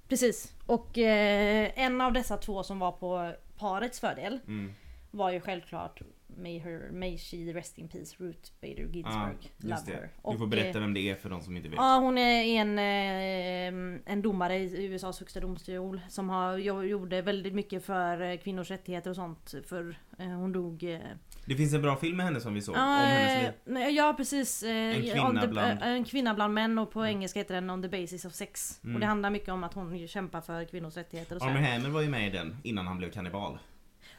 [0.09, 0.53] Precis.
[0.65, 4.73] Och eh, en av dessa två som var på parets fördel Mm.
[5.11, 6.01] var ju självklart
[6.37, 9.51] May, her, may she rest in peace Ruth Bader Ja, Ginsburg.
[9.57, 9.91] Love just det.
[9.93, 10.09] her.
[10.31, 11.77] Du får berätta eh, vem det är för de som inte vet.
[11.77, 17.21] Ja hon är en, eh, en domare i USAs högsta domstol som har, jo- gjorde
[17.21, 19.53] väldigt mycket för eh, kvinnors rättigheter och sånt.
[19.67, 20.99] För hon dog...
[21.45, 22.75] Det finns en bra film med henne som vi såg.
[22.75, 23.89] om Ja, hennes liv.
[23.89, 24.63] ja precis.
[24.63, 27.87] En kvinna the- bland- en kvinna bland män och på engelska heter den On the
[27.87, 28.79] basis of sex.
[28.83, 28.95] Mm.
[28.95, 31.41] Och det handlar mycket om att hon kämpar för kvinnors rättigheter och.
[31.43, 33.57] Armie Hammer var ju med i den innan han blev kannibal.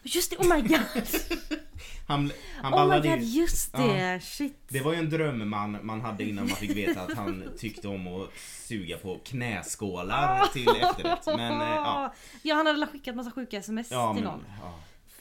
[0.02, 0.80] Just det, oh my god!
[2.06, 2.32] Han,
[2.62, 3.40] han oh my god, ju.
[3.40, 4.20] just det!
[4.22, 4.56] Shit!
[4.68, 7.88] Det var ju en dröm man, man hade innan man fick veta att han tyckte
[7.88, 11.26] om att suga på knäskålar till efterrätt.
[11.26, 12.14] Men eh, ja.
[12.42, 14.44] Ja han hade skickat massa sjuka sms Ja, till men, någon.
[14.62, 14.74] ja,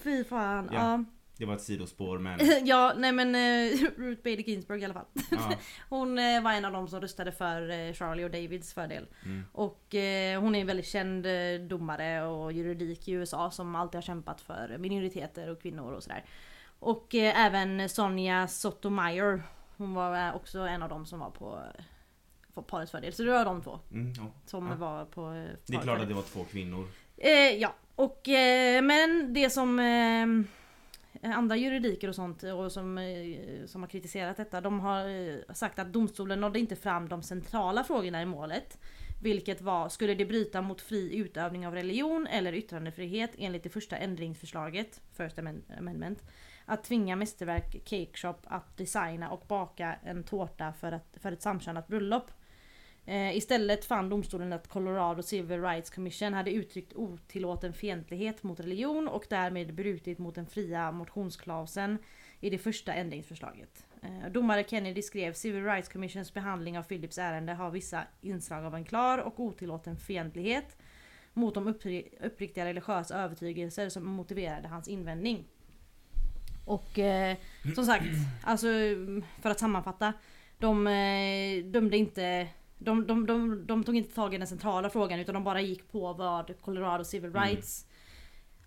[0.03, 0.69] Fy fan.
[0.73, 1.03] Ja.
[1.39, 5.05] Det var ett sidospår men Ja, nej men eh, Ruth Bader Ginsburg i alla fall.
[5.31, 5.51] ja.
[5.89, 9.07] Hon eh, var en av dem som röstade för eh, Charlie och Davids fördel.
[9.25, 9.43] Mm.
[9.51, 9.85] Och
[10.39, 11.25] hon är en väldigt känd
[11.69, 16.23] domare och juridik i USA som alltid har kämpat för minoriteter och kvinnor och sådär.
[16.79, 19.43] Och även Sonja Sotomayor.
[19.77, 21.59] Hon var också en av dem som var på,
[22.53, 23.13] på parets fördel.
[23.13, 24.23] Så det var de två Mm, ja.
[24.45, 24.75] som Ja.
[24.75, 25.21] var på
[25.65, 26.87] Det är klart att det var två kvinnor.
[27.57, 28.21] Ja, och
[28.83, 29.79] men det som
[31.21, 35.53] Eh, andra juridiker och sånt eh, och som, eh, som har kritiserat detta, de har
[35.53, 38.79] sagt att domstolen nådde inte fram de centrala frågorna i målet.
[39.21, 43.97] Vilket var, skulle det bryta mot fri utövning av religion eller yttrandefrihet enligt det första
[43.97, 45.39] ändringsförslaget, First
[45.77, 46.23] Amendment,
[46.65, 51.41] att tvinga mästerverk Cake Shop att designa och baka en tårta för, att, för ett
[51.41, 52.31] samkönat bröllop.
[53.09, 59.07] Eh, istället fann domstolen att Colorado Civil Rights Commission hade uttryckt otillåten fientlighet mot religion
[59.07, 61.97] och därmed brutit mot den fria motionsklausen
[62.39, 63.85] i det första ändringsförslaget.
[64.01, 68.75] Eh, domare Kennedy skrev Civil Rights Commissions behandling av Philips ärende har vissa inslag av
[68.75, 70.77] en klar och otillåten fientlighet
[71.33, 75.45] mot de uppri- uppriktiga religiösa övertygelser som motiverade hans invändning.
[76.65, 77.37] Och eh,
[77.75, 78.05] som sagt,
[78.43, 78.67] alltså
[79.41, 80.13] för att sammanfatta.
[80.57, 82.47] De eh, dömde inte
[82.79, 85.91] de, de, de, de tog inte tag i den centrala frågan utan de bara gick
[85.91, 87.43] på vad Colorado Civil Mm.
[87.43, 87.85] Rights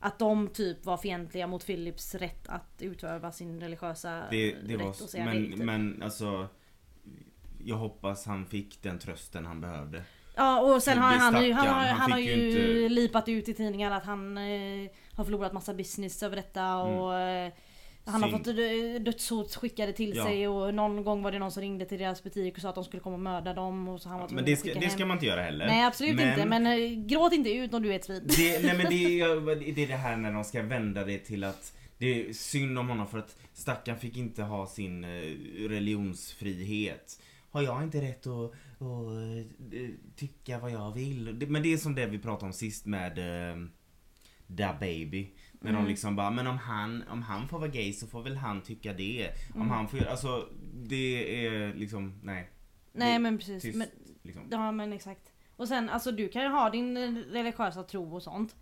[0.01, 4.81] Att de typ var fientliga mot Philips rätt att utöva sin religiösa Det, det rätt
[4.83, 5.65] var, att säga men, nej, typ.
[5.65, 6.49] men alltså
[7.65, 10.03] Jag hoppas han fick den trösten han behövde.
[10.37, 13.49] Ja och sen det har han, han, har, Han han har ju inte- lipat ut
[13.49, 16.99] i tidningar att han eh, har förlorat massa business över detta Mm.
[16.99, 17.53] och eh,
[18.05, 18.45] Han har fått
[19.05, 20.25] dödshot skickade till Ja.
[20.25, 22.75] sig och någon gång var det någon som ringde till deras butik och sa att
[22.75, 24.91] de skulle komma och mörda dem och så han var tvungen Men det ska, det
[24.91, 25.67] ska man inte göra heller.
[25.67, 28.23] Nej absolut inte men eh, gråt inte ut om du är ett svin.
[28.37, 31.45] Det, nej men det är, det är det här när de ska vända det till
[31.45, 35.09] att det är synd om honom för att stackaren fick inte ha sin eh,
[35.69, 37.21] religionsfrihet.
[37.51, 41.47] Har jag inte rätt att, att eh, tycka vad jag vill?
[41.49, 43.19] Men det är som det vi pratade om sist med
[44.47, 45.29] Da Baby.
[45.63, 45.83] När Mm.
[45.83, 48.61] de liksom bara, men om han, om han får vara gay så får väl han
[48.63, 49.29] tycka det.
[49.55, 49.69] Om Mm.
[49.71, 52.51] han får alltså det är liksom, nej.
[52.93, 53.63] Nej Det- men precis.
[53.63, 53.89] Tyst, Men,
[54.23, 54.43] liksom.
[54.51, 55.33] ja men exakt.
[55.57, 58.57] Och sen alltså du kan ju ha din eh, religiösa tro och sånt.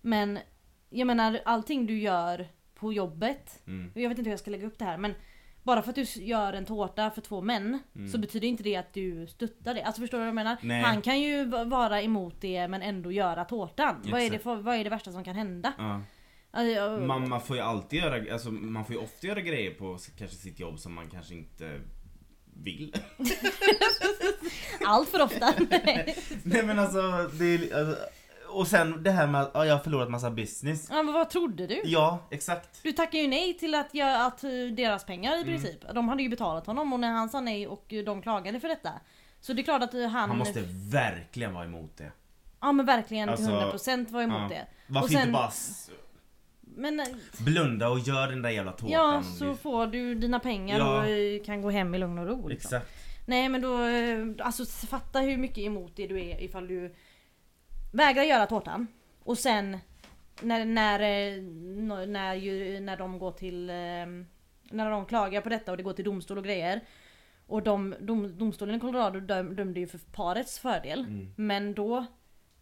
[0.00, 0.38] Men
[0.90, 3.62] jag menar allting du gör på jobbet.
[3.66, 3.90] Mm.
[3.94, 5.14] Jag vet inte hur jag ska lägga upp det här men
[5.62, 8.08] bara för att du gör en tårta för två män Mm.
[8.08, 9.82] så betyder inte det att du stöttar det.
[9.82, 10.56] Alltså förstår du vad jag menar?
[10.62, 10.82] Nej.
[10.82, 14.02] Han kan ju vara emot det men ändå göra tårtan.
[14.10, 15.72] Vad är, det för, vad är det värsta som kan hända?
[15.78, 16.00] Ja.
[16.56, 19.70] Alltså, jag- Man, man får ju alltid göra, alltså man får ju ofta göra grejer
[19.74, 21.80] på kanske sitt jobb som man kanske inte
[22.54, 22.94] vill.
[24.86, 25.54] Allt för ofta.
[26.42, 28.02] Nej men alltså, det är, alltså,
[28.48, 30.86] och sen det här med att ja, jag har förlorat massa business.
[30.90, 31.80] ja, men vad trodde du?
[31.84, 32.82] Ja, exakt.
[32.82, 35.46] Du tackade ju nej till att, göra, att eh, deras pengar i Mm.
[35.46, 35.80] princip.
[35.94, 38.68] De hade ju betalat honom och när han sa nej och eh, de klagade för
[38.68, 38.92] detta.
[39.40, 40.28] Så det är klart att eh, han...
[40.28, 42.12] Han måste verkligen vara emot det.
[42.60, 44.48] Ja men verkligen till Alltså, 100% var emot ja.
[44.48, 44.66] det.
[44.86, 45.50] Varför Och sen- inte bara
[46.76, 47.06] Men eh,
[47.44, 48.90] blunda och gör den där jävla tårtan?
[48.90, 50.98] ja så du- får du dina pengar Ja.
[51.00, 52.48] och eh, kan gå hem i lugn och ro.
[52.48, 52.76] Liksom.
[52.76, 52.92] Exakt.
[53.26, 56.94] Nej men då, eh, alltså fatta hur mycket emot det du är ifall du
[57.92, 58.86] vägrar göra tårtan.
[59.24, 59.78] Och sen
[60.42, 60.98] när, när,
[62.06, 63.74] när, ju, när de går till, eh,
[64.70, 66.80] när de klagar på detta och det går till domstol och grejer.
[67.46, 70.98] Och de, dom, domstolen i Colorado döm, dömde ju för parets fördel.
[71.00, 71.32] Mm.
[71.36, 72.06] Men då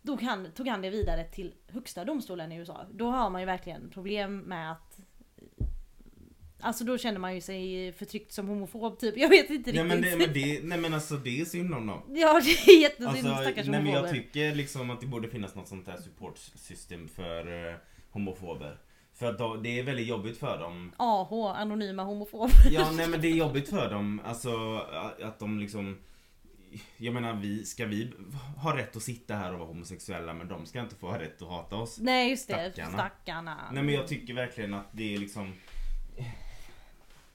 [0.07, 2.87] tog han, tog han det vidare till högsta domstolen i USA.
[2.93, 4.99] Då har man ju verkligen problem med att
[6.61, 9.17] Alltså då känner man ju sig förtryckt som homofob typ.
[9.17, 10.01] Jag vet inte Nej riktigt.
[10.01, 12.03] men, det, men det, nej men alltså det är synd om dem.
[12.17, 14.21] Ja det är jättesynd Alltså, stackars nej, men jag homofober.
[14.23, 17.75] tycker liksom att det borde finnas något sånt där support system för eh,
[18.11, 18.79] homofober.
[19.15, 20.93] För att då, det är väldigt jobbigt för dem.
[20.97, 22.55] AH, anonyma homofober.
[22.71, 24.21] Ja nej men det är jobbigt för dem.
[24.25, 24.77] Alltså
[25.23, 25.99] att de liksom
[26.97, 28.13] Jag menar vi, ska vi
[28.57, 31.43] ha rätt att sitta här och vara homosexuella men de ska inte få ha rätt
[31.43, 31.99] att hata oss?
[32.01, 32.93] Nej just det, Stackarna.
[32.99, 33.59] stackarna.
[33.73, 35.55] Nej men jag tycker verkligen att det är liksom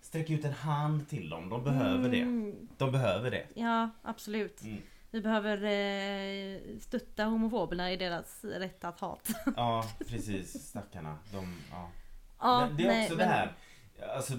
[0.02, 2.22] Sträck ut en hand till dem, de behöver det.
[2.22, 3.46] Mm, De behöver det.
[3.54, 4.62] Ja absolut.
[4.62, 4.78] Mm.
[5.12, 9.34] Vi behöver eh, stötta homofoberna i deras rätt att hata.
[9.56, 11.18] Ja precis, stackarna.
[11.32, 11.90] De, ja.
[12.40, 13.54] Ja, Men det är nej, också men- det här.
[14.16, 14.34] Alltså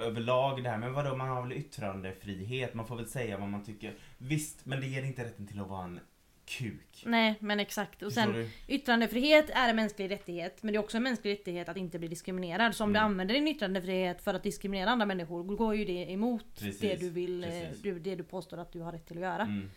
[0.00, 3.64] överlag det här, men vadå man har väl yttrandefrihet, man får väl säga vad man
[3.64, 3.94] tycker.
[4.18, 6.00] Visst, men det ger inte rätten till att vara en
[6.46, 7.02] kuk.
[7.06, 8.02] Nej men exakt.
[8.02, 8.48] Och sen du?
[8.68, 10.62] yttrandefrihet är en mänsklig rättighet.
[10.62, 12.74] Men det är också en mänsklig rättighet att inte bli diskriminerad.
[12.74, 13.10] Så om du Mm.
[13.10, 17.10] använder din yttrandefrihet för att diskriminera andra människor går ju det emot Precis, det du
[17.10, 17.50] vill, eh,
[17.82, 19.42] du, det du påstår att du har rätt till att göra.
[19.42, 19.70] Mm.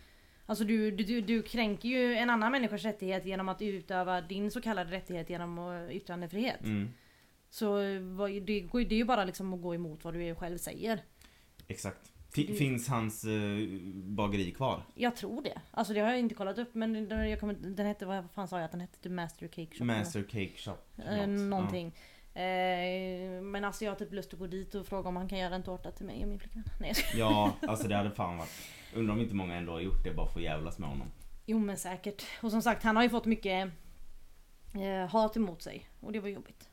[0.45, 4.51] Alltså du, du, du, du kränker ju en annan människas rättighet genom att utöva din
[4.51, 5.57] så kallade rättighet genom
[5.89, 6.63] eh, yttrandefrihet.
[6.63, 6.93] Mm.
[7.49, 8.01] Så eh,
[8.41, 11.03] det, går- det är ju bara liksom att gå emot vad du själv säger.
[11.67, 12.11] Exakt.
[12.31, 14.83] Fi- Det- Finns hans uh, bageri kvar?
[14.95, 15.61] Jag tror det.
[15.71, 18.47] Alltså det har jag inte kollat upp men den, jag kommer, den hette, vad fan
[18.47, 18.99] sa jag att den hette?
[18.99, 19.83] The Master Cake Shop?
[19.85, 21.01] Master Cake Shop?
[21.09, 21.87] Eh, någonting.
[22.33, 25.39] Eh, men alltså jag har typ lust att gå dit och fråga om han kan
[25.39, 26.63] göra en tårta till mig och min flickvän.
[26.81, 26.93] Nej.
[27.15, 28.49] Ja, ja alltså det hade fan varit...
[28.95, 31.07] Undrar om inte många ändå har gjort det bara för att jävlas med honom.
[31.45, 32.23] Jo men säkert.
[32.41, 33.69] Och som sagt han har ju fått mycket
[34.75, 35.89] eh, hat emot sig.
[35.99, 36.66] Och det var jobbigt.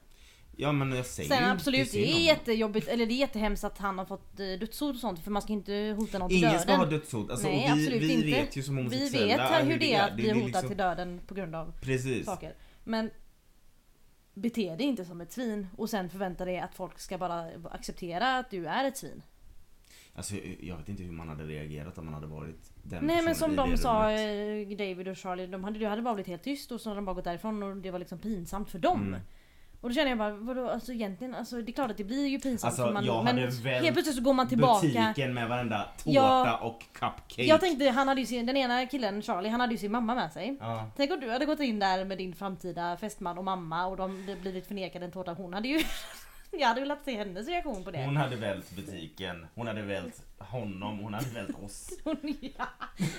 [0.57, 3.99] Ja men jag säger Sen absolut det är jättejobbigt, eller det är jättehemskt att han
[3.99, 6.63] har fått eh, dödshot och sånt för man ska inte hota någon till Ingen döden.
[6.63, 7.31] ska ha dödshot.
[7.31, 8.27] Alltså, Nej, och vi, absolut vi inte.
[8.27, 11.21] vet ju som Vi homosexuella vet hur det är att bli hotad liksom- till döden
[11.27, 12.27] på grund av Precis.
[12.27, 12.55] saker.
[12.85, 13.11] Men
[14.35, 18.39] bete dig inte som ett svin och sen förvänta dig att folk ska bara acceptera
[18.39, 19.23] att du är ett svin.
[20.17, 23.35] Alltså jag vet inte hur man hade reagerat om man hade varit den Nej men
[23.35, 26.43] som i de sa, eh, David och Charlie, de hade, det hade bara blivit helt
[26.43, 29.01] tyst och så hade de bara gått därifrån och det var liksom pinsamt för dem.
[29.03, 29.21] Mm.
[29.85, 32.27] Och då känner jag bara, vadå, alltså egentligen, alltså det är klart att det blir
[32.27, 34.87] ju pinsamt Alltså, för man, jag men hade helt plötsligt så går man tillbaka.
[34.87, 36.57] Butiken med varenda tårta Ja.
[36.57, 37.43] och cupcake.
[37.43, 40.15] Jag tänkte, han hade ju sin, den ena killen, Charlie, han hade ju sin mamma
[40.15, 40.57] med sig.
[40.61, 40.91] Ja.
[40.97, 44.37] Tänk om du hade gått in där med din framtida fästman och mamma och de
[44.41, 45.33] blivit förnekade en tårta.
[45.33, 45.81] Hon hade ju...
[46.51, 48.05] Jag hade velat se hennes reaktion på det.
[48.05, 51.91] Hon hade vält butiken, hon hade vält honom, hon hade vält oss.
[52.05, 52.17] Hon,
[52.59, 52.67] ja,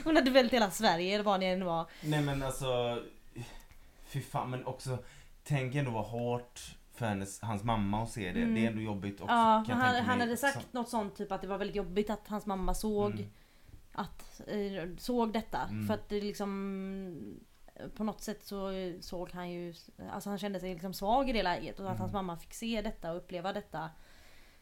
[0.04, 1.86] hon hade vält hela Sverige eller vad ni än var.
[2.02, 3.00] Nej men alltså,
[4.08, 4.98] fy fan men också,
[5.48, 8.42] tänk ändå vad hårt för hennes, hans mamma att se det.
[8.42, 8.56] Mm.
[8.56, 9.34] Det är ändå jobbigt också.
[9.34, 10.48] Ja, kan han, han hade också.
[10.48, 13.26] sagt något sånt typ att det var väldigt jobbigt att hans mamma såg Mm.
[13.94, 15.62] att eh, såg detta.
[15.62, 15.88] Mm.
[15.88, 17.40] För att det liksom
[17.96, 19.74] på något sätt så såg han ju,
[20.12, 22.00] alltså han kände sig liksom svag i det läget och att Mm.
[22.02, 23.90] hans mamma fick se detta och uppleva detta.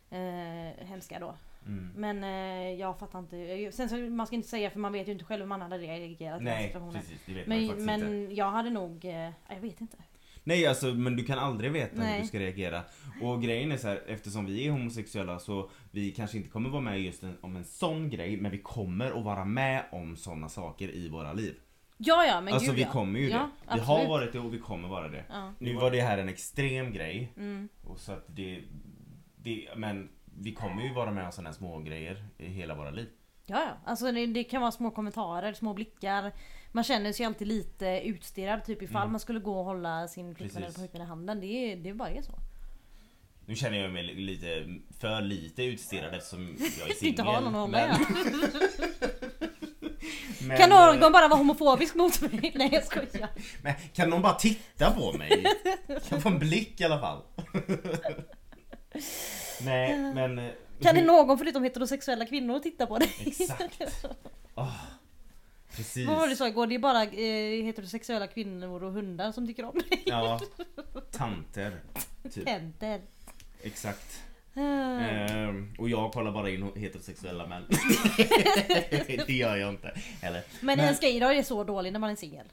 [0.09, 1.35] Eh, hemska då.
[1.65, 1.91] Mm.
[1.95, 3.69] Men eh, jag fattar inte.
[3.71, 5.77] Sen så, man ska inte säga för man vet ju inte själv hur man hade
[5.77, 6.93] reagerat i Nej, situationen.
[6.93, 7.47] precis.
[7.47, 8.33] Men, men inte.
[8.35, 9.97] jag hade nog, eh, jag vet inte.
[10.43, 12.21] Nej alltså men du kan aldrig veta hur Nej.
[12.21, 12.83] du ska reagera.
[13.21, 16.81] Och grejen är så här, eftersom vi är homosexuella så vi kanske inte kommer vara
[16.81, 20.49] med just en, om en sån grej men vi kommer att vara med om såna
[20.49, 21.55] saker i våra liv.
[21.97, 22.91] Ja ja men alltså gud vi ja.
[22.91, 23.43] kommer ju ja, det.
[23.43, 23.87] Vi absolut.
[23.87, 25.25] har varit det och vi kommer vara det.
[25.29, 25.53] Ja.
[25.59, 27.33] Nu var det här en extrem grej.
[27.37, 27.69] Mm.
[27.83, 28.63] Och så att det,
[29.35, 32.91] det, men vi kommer ju vara med om såna här små grejer i hela våra
[32.91, 33.07] liv.
[33.45, 33.77] Ja, ja.
[33.85, 36.31] Alltså det, det kan vara små kommentarer, små blickar.
[36.75, 39.11] Man känner sig alltid lite utstirrad typ ifall Mm.
[39.11, 41.39] man skulle gå och hålla sin flickvän eller pojkvän i handen.
[41.39, 42.39] Det, är- det bara är så.
[43.45, 44.65] Nu känner jag mig lite
[44.99, 47.09] för lite utstirrad eftersom jag är singel.
[47.09, 47.99] Inte ha någon att hålla i men-
[50.47, 52.51] men, Kan eh, någon bara vara homofobisk mot mig?
[52.55, 53.29] Nej jag skojar.
[53.61, 55.45] Men kan någon bara titta på mig?
[56.09, 57.21] Kan få en blick i alla fall?
[59.61, 60.39] Nej men...
[60.39, 63.09] eh, Kan det någon förutom heterosexuella kvinnor titta på dig?
[63.25, 63.81] Exakt.
[64.55, 64.75] Åh,
[65.75, 66.07] precis.
[66.07, 66.67] Vad var det du sa igår?
[66.67, 70.03] Det är bara eh, heterosexuella kvinnor och hundar som tycker om dig.
[70.05, 70.41] Ja,
[71.11, 71.79] tanter.
[72.33, 72.49] Typ.
[72.49, 73.01] Händer.
[73.63, 74.21] Exakt.
[74.55, 74.99] Mm.
[74.99, 77.63] Ehm, och jag kollar bara in heterosexuella män.
[79.27, 79.97] det gör jag inte.
[80.21, 80.43] Eller.
[80.61, 82.45] Men, Men- en gaydar är så dålig när man är singel.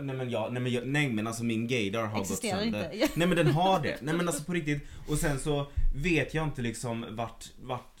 [0.00, 2.92] Nej men, jag, nej, men jag, nej men alltså min gaydar har Existerar gått sönder.
[2.92, 3.08] inte.
[3.18, 3.96] Nej men den har det.
[4.02, 4.82] Nej men alltså på riktigt.
[5.08, 7.94] Och sen så vet jag inte liksom vart, vart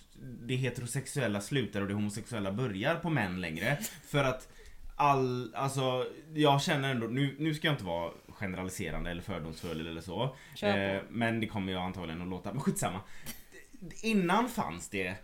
[0.46, 3.78] det heterosexuella slutar och det homosexuella börjar på män längre.
[4.06, 4.48] För att
[4.98, 10.00] all, alltså jag känner ändå, nu, nu ska jag inte vara generaliserande eller fördomsfull eller
[10.00, 10.36] så.
[10.62, 13.00] Eh, men det kommer jag antagligen att låta, men skitsamma.
[14.02, 15.14] Innan fanns det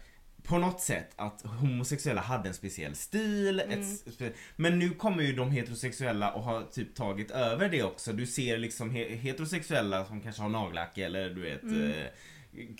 [0.43, 3.81] på något sätt att homosexuella hade en speciell stil, Mm.
[3.83, 8.13] ett men nu kommer ju de heterosexuella och har typ tagit över det också.
[8.13, 11.91] Du ser liksom he- heterosexuella som kanske har nagellack eller du vet Mm.
[11.91, 12.07] eh,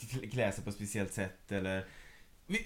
[0.01, 1.85] k- klä sig på ett speciellt sätt eller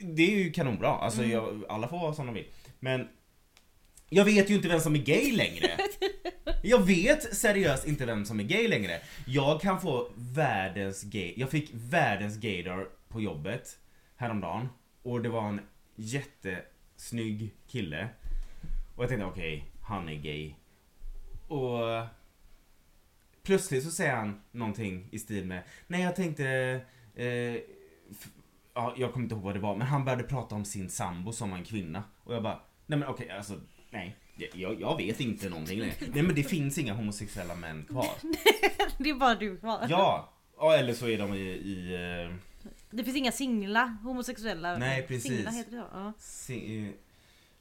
[0.03, 1.31] Det är ju kanonbra, alltså Mm.
[1.33, 2.47] jag, alla får vara som de vill.
[2.81, 3.09] Men
[4.09, 5.71] jag vet ju inte vem som är gay längre.
[6.63, 9.01] Jag vet seriöst inte vem som är gay längre.
[9.27, 13.79] Jag kan få världens gay, jag fick världens gaydar på jobbet
[14.17, 14.69] häromdagen.
[15.03, 15.61] Och det var en
[15.97, 18.09] jättesnygg kille.
[18.97, 20.55] Och jag tänkte okej, han är gay.
[21.49, 22.07] Och
[23.43, 26.47] plötsligt så säger han någonting i stil med Nej jag tänkte
[27.15, 27.57] eh,
[28.75, 31.33] Ja, jag kommer inte ihåg vad det var men han började prata om sin sambo
[31.33, 32.03] som var en kvinna.
[32.25, 33.61] Och jag bara Nej men okej alltså
[33.91, 34.17] nej.
[34.55, 35.95] Jag, jag vet inte någonting längre.
[36.13, 38.11] Nej men det finns inga homosexuella män kvar.
[38.99, 39.87] Det är bara du kvar.
[39.89, 40.33] Ja!
[40.59, 42.35] ja eller så är de i, i eh,
[42.91, 44.79] Det finns inga singla homosexuella.
[44.79, 45.33] Nej, precis.
[45.33, 45.87] Singla heter det så?
[45.93, 46.13] Ja.
[46.19, 46.91] Se, eh,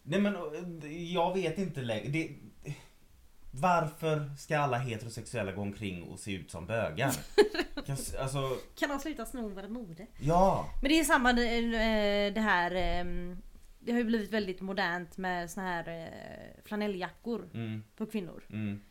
[0.04, 2.08] nej men eh, jag vet inte längre.
[2.08, 2.30] Det,
[3.52, 7.12] varför ska alla heterosexuella gå omkring och se ut som bögar?
[7.86, 10.08] Kan alltså, Kan de sluta sno vårt mode?
[10.20, 10.70] ja.
[10.82, 12.72] Men det är samma eh, det här.
[12.76, 13.38] ehm,
[13.88, 18.43] Det har ju blivit väldigt modernt med såna här eh, flanelljackor Mm, på kvinnor.
[18.50, 18.82] mm.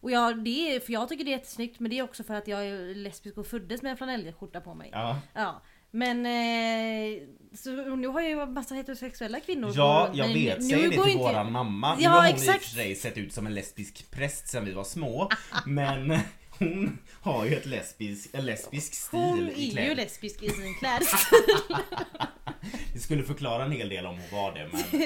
[0.00, 2.34] Och jag, det är, för jag tycker det är jättesnyggt men det är också för
[2.34, 4.88] att jag är lesbisk och föddes med en flanellskjorta på mig.
[4.92, 5.20] Ja.
[5.34, 5.62] Ja.
[5.90, 7.22] Men eh,
[7.54, 9.72] så nu har jag ju massa heterosexuella kvinnor.
[9.74, 10.58] Ja, jag men vet.
[10.58, 11.94] nu Säg det till inte- våran mamma.
[11.96, 12.64] nu Ja, har hon i och exakt.
[12.64, 15.28] för sig sett ut som en lesbisk präst sen vi var små.
[15.66, 16.18] men
[16.58, 21.38] hon har ju ett lesbisk, en lesbisk stil Hon är ju lesbisk i sin klädstil.
[22.92, 25.00] Det skulle förklara en hel del om hon var det men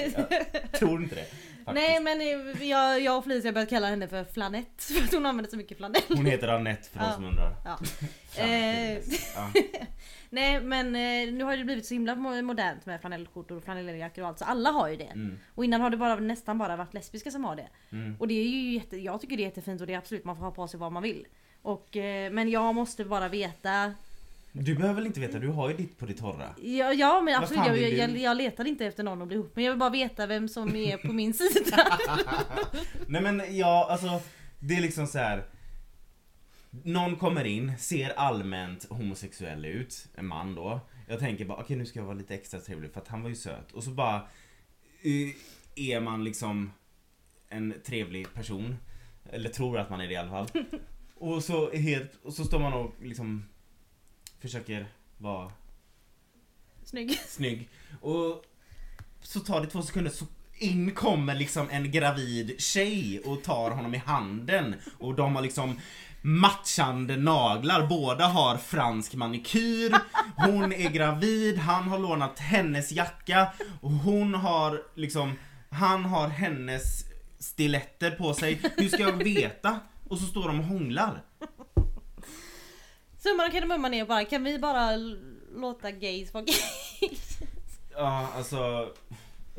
[0.61, 1.25] jag tror inte det.
[1.65, 1.87] Faktiskt.
[1.89, 5.13] Nej men eh, jag, jag och Felicia har börjat kalla henne för Flanett för att
[5.13, 6.01] hon använder så mycket flanell.
[6.07, 7.55] Hon heter Anette för de som undrar.
[7.65, 7.79] Ja.
[8.43, 8.93] Eh,
[9.35, 9.51] ja.
[10.29, 14.21] Nej men eh, nu har det blivit så himla mo- modernt med flanellskjortor och flanelljackor
[14.21, 15.03] och allt så alla har ju det.
[15.03, 17.67] Mm, Och innan har det bara, nästan bara varit lesbiska som har det.
[17.91, 18.15] mm.
[18.19, 20.35] Och det är ju jätte, jag tycker det är jättefint och det är absolut man
[20.37, 21.25] får ha på sig vad man vill.
[21.61, 23.93] Och, eh, men jag måste bara veta.
[24.51, 26.55] Du behöver väl inte veta, du har ju ditt på det torra.
[26.61, 28.19] Ja, ja men absolut, jag, jag, du?
[28.19, 29.65] jag letar inte efter någon att bli ihop med.
[29.65, 31.99] Jag vill bara veta vem som är på min sida.
[33.07, 34.21] Nej men ja, alltså
[34.59, 35.43] det är liksom så här.
[36.83, 40.79] Någon kommer in, ser allmänt homosexuell ut, en man då.
[41.07, 43.29] Jag tänker bara okej nu ska jag vara lite extra trevlig för att han var
[43.29, 43.71] ju söt.
[43.71, 44.15] Och så bara
[45.01, 45.29] eh,
[45.75, 46.71] är man liksom
[47.49, 48.75] en trevlig person.
[49.31, 50.47] Eller tror att man är det i alla fall.
[51.15, 53.45] Och så, helt, och så står man och liksom
[54.39, 55.51] försöker vara
[56.83, 57.19] Snygg.
[57.27, 57.69] snygg.
[58.01, 58.43] Och
[59.21, 60.25] så tar det två sekunder så
[60.57, 64.75] in kommer liksom en gravid tjej och tar honom i handen.
[64.97, 65.79] Och de har liksom
[66.21, 67.87] matchande naglar.
[67.87, 69.95] Båda har fransk manikyr.
[70.35, 73.47] Hon är gravid, han har lånat hennes jacka.
[73.81, 75.33] Och hon har liksom,
[75.69, 77.03] han har hennes
[77.39, 78.61] stiletter på sig.
[78.77, 79.79] Hur ska jag veta?
[80.09, 81.23] Och så står de och hånglar.
[83.19, 84.91] Summan och kardemumman är bara, kan vi bara
[85.55, 87.39] låta gays vara gays.
[87.91, 88.89] Ja, alltså.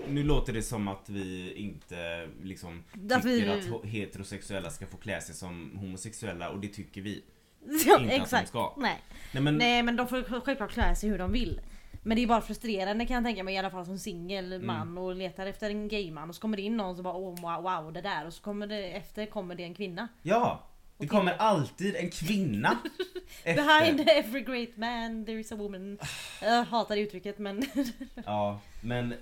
[0.09, 4.87] Nu låter det som att vi inte liksom Att vi- tycker att ho- heterosexuella ska
[4.87, 7.23] få klä sig som homosexuella och det tycker vi.
[7.69, 8.49] Ja, Inte att de exakt.
[8.49, 8.75] ska.
[8.77, 8.99] Nej.
[9.33, 11.61] Nej men, Nej men de får självklart klä sig hur de vill.
[12.03, 14.67] Men det är bara frustrerande kan jag tänka mig i alla fall som singel Mm.
[14.67, 17.41] man och letar efter en gayman och så kommer det in någon som bara oh
[17.41, 20.09] wow, wow det där och så kommer det efter kommer det en kvinna.
[20.23, 20.67] ja.
[21.01, 22.79] Det kommer alltid en kvinna
[23.45, 23.65] efter.
[23.65, 25.99] Behind every great man there is a woman.
[26.43, 27.65] Jag hatar det uttrycket men
[28.27, 29.15] Ja, men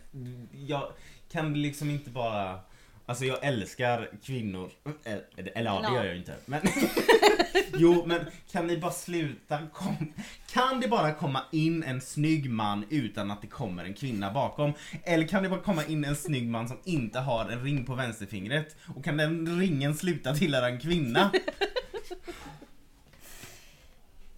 [0.66, 0.92] jag
[1.32, 2.60] kan liksom inte bara...
[3.06, 4.70] Alltså jag älskar kvinnor.
[5.04, 6.34] Eller, eller ja, det gör jag inte.
[6.46, 6.60] Men,
[7.78, 8.20] jo, men
[8.52, 10.12] kan ni bara sluta kom,
[10.52, 14.72] Kan det bara komma in en snygg man utan att det kommer en kvinna bakom?
[15.04, 17.94] Eller kan det bara komma in en snygg man som inte har en ring på
[17.94, 18.76] vänsterfingret?
[18.96, 21.30] Och kan den ringen sluta tillhöra en kvinna?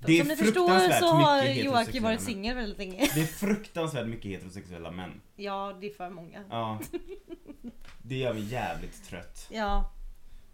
[0.07, 2.27] Det är som ni förstår så har mycket Joakim heterosexuella varit män.
[2.27, 3.11] singel väldigt länge.
[3.15, 5.21] Det är fruktansvärt mycket heterosexuella män.
[5.37, 6.45] Ja det är för många.
[6.51, 6.81] Ja.
[8.03, 9.47] Det gör mig jävligt trött.
[9.51, 9.93] Ja.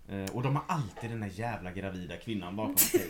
[0.08, 3.06] Eh, Och de har alltid den där jävla gravida kvinnan bakom sig.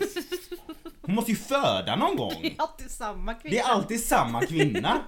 [1.01, 2.45] Hon måste ju föda någon Det gång!
[2.45, 3.51] är alltid samma kvinna.
[3.55, 5.01] Det är alltid samma kvinna!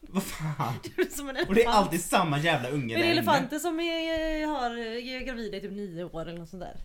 [0.00, 0.74] Vad fan?
[1.48, 3.12] Och det är alltid samma jävla unge Är det där inne.
[3.20, 6.76] elefanter som är, har, är gravida i typ nio år eller något sånt där?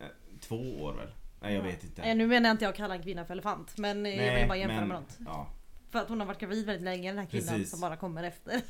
[0.00, 0.06] Eh,
[0.40, 1.08] Två år väl?
[1.40, 2.02] Nej jag vet inte.
[2.02, 4.48] Nej, nu menar jag inte jag kalla en kvinna för elefant men eh, jag vill
[4.48, 5.16] bara jämföra men- med något.
[5.26, 5.48] Ja.
[5.90, 7.70] För att hon har varit gravid väldigt länge den här kvinnan Precis.
[7.70, 8.60] som bara kommer efter.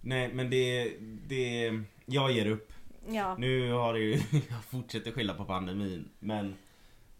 [0.00, 0.92] Nej men det,
[1.28, 1.72] det,
[2.06, 2.72] jag ger upp.
[3.08, 3.36] Ja.
[3.38, 4.12] Nu har det ju,
[4.50, 6.54] jag fortsätter skylla på pandemin men,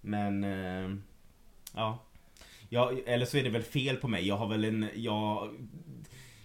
[0.01, 0.97] men, eh,
[1.75, 1.99] ja.
[2.69, 2.93] ja.
[3.07, 5.55] Eller så är det väl fel på mig, jag har väl en, jag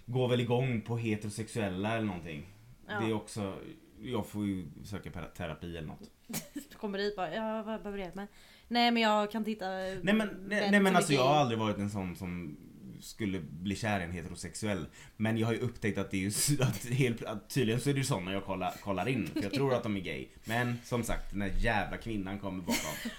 [0.06, 2.46] går väl igång på heterosexuella eller någonting.
[2.88, 3.00] Ja.
[3.00, 3.54] Det är också,
[4.02, 6.10] jag får ju söka terapi eller något.
[6.80, 8.26] Kommer dit bara, ja vad behöver hjälp med?
[8.68, 11.78] Nej men jag kan titta Nej men, nej, nej men alltså jag har aldrig varit
[11.78, 12.56] en sån som
[13.02, 14.86] skulle bli kär i en heterosexuell.
[15.16, 17.94] Men jag har ju upptäckt att det är ju att helt, att tydligen så är
[17.94, 19.26] det ju såna jag kollar, kollar in.
[19.26, 20.26] För jag tror att de är gay.
[20.44, 23.10] Men som sagt, den där jävla kvinnan kommer bakom.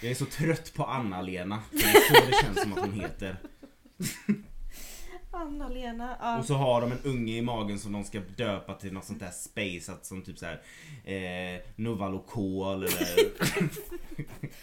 [0.00, 1.62] Jag är så trött på Anna-Lena.
[1.70, 3.36] Det är så det känns som att hon heter.
[5.30, 6.38] Anna-Lena, ja.
[6.38, 9.20] Och så har de en unge i magen som de ska döpa till något sånt
[9.20, 9.92] där space.
[9.92, 10.62] Att som typ såhär
[11.04, 13.32] eh, Novalokol eller...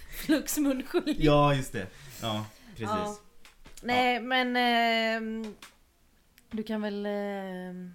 [0.26, 0.58] Flux
[1.18, 1.88] ja just det.
[2.22, 2.46] Ja
[2.80, 2.90] precis.
[2.90, 3.29] Ja.
[3.84, 5.56] Nej men ehm,
[6.52, 7.94] du kan väl ehm,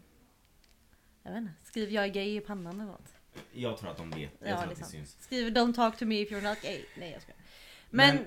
[1.22, 3.14] jag vet inte, skriv jag är gay i pannan eller något.
[3.52, 4.30] Jag tror att de vet.
[4.40, 5.16] Jag Ja, tror det att det syns.
[5.20, 6.84] Skriv don't talk to me if you're not gay.
[6.98, 7.38] Nej jag skojar.
[7.90, 8.24] Men, Men-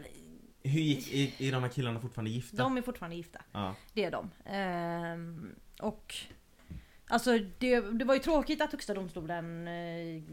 [0.63, 2.57] Hur gick, är, är de här killarna fortfarande gifta?
[2.57, 3.41] de är fortfarande gifta.
[3.51, 3.75] Ja.
[3.93, 4.29] Det är de.
[4.45, 6.15] Ehm, och
[7.09, 10.23] Alltså det, det var ju tråkigt att högsta domstolen eh,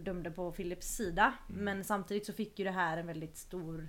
[0.00, 1.32] dömde på Philips sida.
[1.50, 1.64] Mm.
[1.64, 3.88] Men samtidigt så fick ju det här en väldigt stor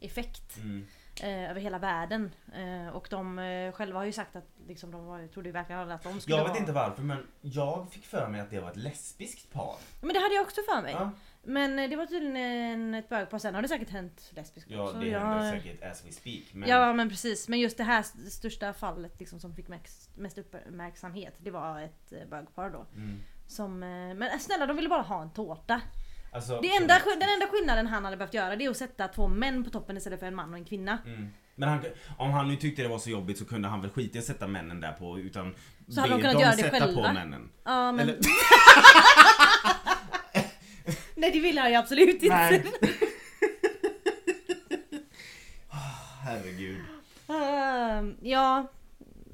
[0.00, 0.86] effekt Mm.
[1.22, 2.30] Eh, över hela världen.
[2.54, 5.90] Eh, och de eh, själva har ju sagt att liksom, de var, trodde ju verkligen
[5.90, 6.58] att de skulle Jag vet vara...
[6.60, 9.76] inte varför men jag fick för mig att det var ett lesbiskt par.
[10.00, 10.92] Men det hade jag också för mig.
[10.92, 11.10] Ja,
[11.42, 13.38] Men eh, det var tydligen en, ett bögpar.
[13.38, 14.98] Sen har det säkert hänt lesbiskt ja också.
[14.98, 16.44] det Jag- händer säkert as we speak.
[16.52, 20.16] Men Ja men precis, men just det här st- största fallet liksom, som fick mest,
[20.16, 22.86] mest uppmärksamhet det var ett eh, bögpar då.
[22.94, 23.18] mm.
[23.46, 25.80] Som, eh, men snälla de ville bara ha en tårta.
[26.32, 29.28] Alltså, Det enda, den enda skillnaden han hade behövt göra det är att sätta två
[29.28, 30.98] män på toppen istället för en man och en kvinna.
[31.06, 31.28] Mm.
[31.54, 31.80] Men han,
[32.18, 34.24] om han nu tyckte det var så jobbigt så kunde han väl skita i att
[34.24, 35.54] sätta männen där på utan
[35.88, 37.06] Så hade de kunnat dem göra det själva.
[37.08, 37.50] på männen.
[37.64, 38.18] Ja men Eller,
[41.14, 42.36] nej det ville han ju absolut inte.
[42.36, 42.64] nej.
[46.24, 46.80] Herregud.
[47.28, 48.66] Ehm, ja,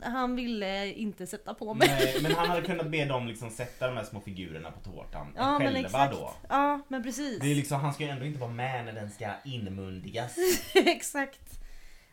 [0.02, 1.88] han ville inte sätta på mig.
[1.88, 5.32] Nej, men han hade kunnat be dem liksom sätta de här små figurerna på tårtan
[5.36, 6.12] Ja men själva exakt.
[6.14, 6.34] då.
[6.48, 7.40] Ja men precis.
[7.40, 10.36] Det är liksom, han ska ju ändå inte vara med när den ska inmundigas.
[10.74, 11.60] exakt.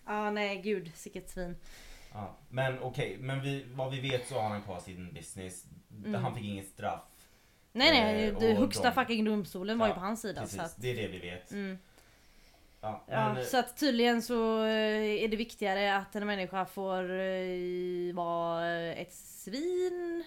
[0.06, 1.56] Ja nej gud, sicket svin.
[2.14, 5.66] Ja, men okej, men vi, vad vi vet så har han kvar sin business.
[6.06, 6.24] Mm.
[6.24, 7.02] Han fick inget straff.
[7.76, 10.42] Nej nej, Eh, högsta de- fucking domstolen var ju Ja, på hans sida.
[10.42, 11.52] Precis, Så att, det är det vi vet.
[11.52, 11.78] mm.
[12.84, 16.66] Ja, Ja, men, eh, så att tydligen så eh, är det viktigare att en människa
[16.66, 20.24] får eh, vara ett svin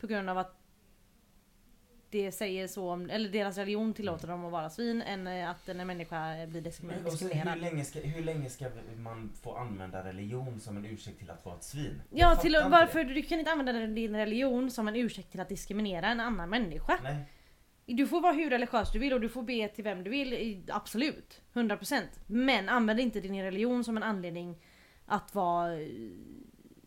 [0.00, 0.56] på grund av att
[2.10, 5.86] det säger så om, eller deras religion tillåter dem att vara svin än att en
[5.86, 7.60] människa blir diskrimi- men och sen, hur, diskriminerad.
[7.60, 11.56] länge ska, hur länge ska man få använda religion som en ursäkt till att vara
[11.56, 12.02] ett svin?
[12.10, 13.14] Jag Ja, till, varför det.
[13.14, 16.98] du kan inte använda din religion som en ursäkt till att diskriminera en annan människa.
[17.02, 17.16] Nej.
[17.94, 20.62] Du får vara hur religiös du vill och du får be till vem du vill,
[20.68, 21.40] absolut.
[21.52, 22.02] 100%.
[22.26, 24.56] Men använd inte din religion som en anledning
[25.06, 25.88] att vara eh,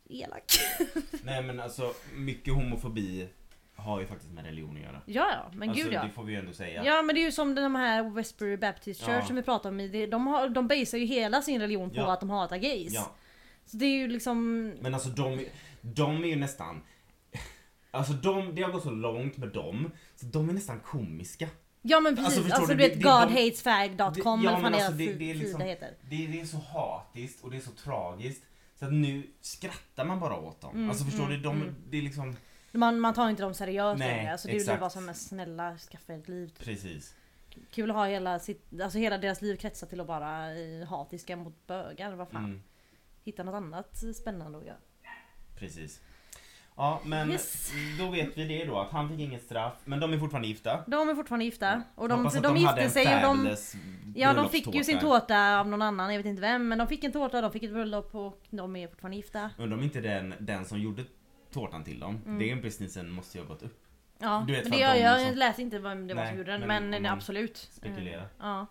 [0.10, 0.44] elak.
[1.24, 3.28] Nej men alltså, mycket homofobi
[3.76, 5.02] har ju faktiskt med religion att göra.
[5.06, 6.04] Ja, ja, men alltså, gud ja.
[6.04, 6.86] det får vi ju ändå säga.
[6.86, 9.26] Ja men det är ju som de här Westbury Baptist Church Ja.
[9.26, 9.80] som vi pratade om.
[9.80, 12.14] i De, har, de basar ju hela sin religion på Ja.
[12.14, 12.94] att de hatar gays.
[12.94, 13.16] Ja.
[13.66, 14.68] Så det är ju liksom...
[14.82, 15.46] Men alltså de,
[15.82, 16.82] de är ju nästan...
[17.94, 21.50] Alltså de, det har gått så långt med dem, så de är nästan komiska.
[21.82, 25.36] Ja men precis, Alltså, alltså, du vet godhatesfag.com ja, eller vad alltså, det- det är
[25.36, 25.94] liksom- heter.
[26.10, 28.44] Det, det är så hatiskt och det är så tragiskt.
[28.80, 30.76] Så att nu skrattar man bara åt dem.
[30.76, 31.44] Mm, alltså förstår mm, du?
[31.44, 31.76] De, mm.
[31.90, 32.36] det är liksom...
[32.72, 34.32] Man, man tar inte dem seriöst Nej, längre.
[34.32, 34.80] Alltså det exakt.
[34.80, 36.54] bara som en snälla, skaffa ett liv.
[36.60, 37.16] Precis.
[37.72, 41.36] Kul att ha hela sitt, alltså hela deras liv kretsar till att vara eh, hatiska
[41.36, 42.14] mot bögar.
[42.14, 42.46] Vad fan.
[42.46, 42.62] Mm,
[43.24, 44.78] Hitta något annat spännande att göra.
[45.56, 46.02] precis.
[46.76, 47.72] Ja men Yes.
[48.00, 50.84] då vet vi det då att han fick inget straff men de är fortfarande gifta.
[50.88, 51.84] De är fortfarande gifta.
[51.96, 53.56] Och de, de, hade gifte sig och de...
[54.16, 56.68] Ja de fick ju sin tårta av någon annan, jag vet inte vem.
[56.68, 59.50] Men de fick en tårta, de fick ett bröllop och de är fortfarande gifta.
[59.58, 61.04] Undrar om inte den, den som gjorde
[61.54, 62.48] tårtan till dem, Mm.
[62.50, 63.80] den businessen måste ju ha gått upp.
[64.20, 66.38] Ja, Du vet, men det jag, de jag liksom- läste inte vem det var som
[66.38, 67.58] gjorde den, men men, absolut.
[67.72, 68.22] spekulerar.
[68.22, 68.68] Eh, Ja.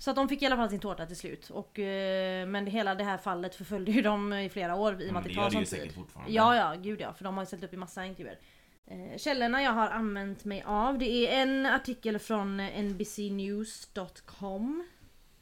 [0.00, 1.50] Så att de fick i alla fall sin tårta till slut.
[1.50, 4.98] Och, eh, men hela det här fallet förföljde ju dem i flera år i och
[4.98, 5.78] med men att det tar sån ju tid.
[5.78, 6.32] säkert fortfarande.
[6.32, 7.12] Ja, ja, gud ja.
[7.12, 8.38] För de har ju ställt upp i massa intervjuer.
[8.86, 14.84] Eh, Källorna jag har använt mig av, det är en artikel från eh, NBCnews.com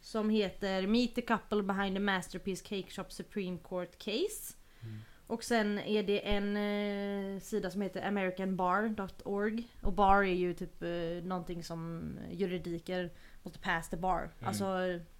[0.01, 4.55] som heter Meet the couple behind the masterpiece cake shop Supreme Court case.
[4.83, 4.99] Mm.
[5.27, 9.69] Och sen är det en eh, sida som heter americanbar.org.
[9.83, 10.89] Och bar är ju typ eh,
[11.23, 13.11] någonting som juridiker
[13.43, 14.31] måste pass the bar.
[14.43, 14.65] Alltså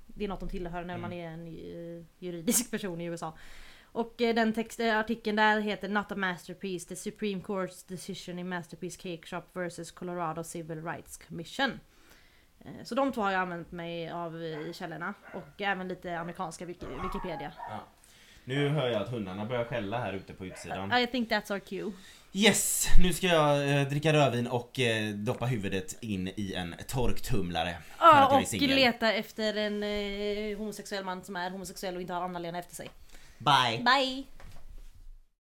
[0.07, 1.01] det är något de tillhör när Mm.
[1.01, 3.37] man är en eh, juridisk person i USA.
[3.93, 8.39] Och eh, den text, eh, artikeln där heter Not a masterpiece, the Supreme Court's decision
[8.39, 11.81] in Masterpiece Cake Shop vs Colorado Civil Rights Commission.
[12.85, 17.03] Så de två har jag använt mig av i källorna och även lite amerikanska wiki-
[17.03, 17.53] Wikipedia.
[17.57, 17.81] Ja.
[18.45, 20.93] Nu hör jag att hundarna börjar skälla här ute på utsidan.
[20.93, 21.93] I think that's our cue.
[22.33, 22.89] Yes!
[23.03, 27.77] Nu ska jag eh, dricka rödvin och eh, doppa huvudet in i en torktumlare.
[27.99, 32.59] Ja, och leta efter en eh, homosexuell man som är homosexuell och inte har Anna-Lena
[32.59, 32.91] efter sig.
[33.39, 33.85] Bye!
[33.85, 34.25] Bye!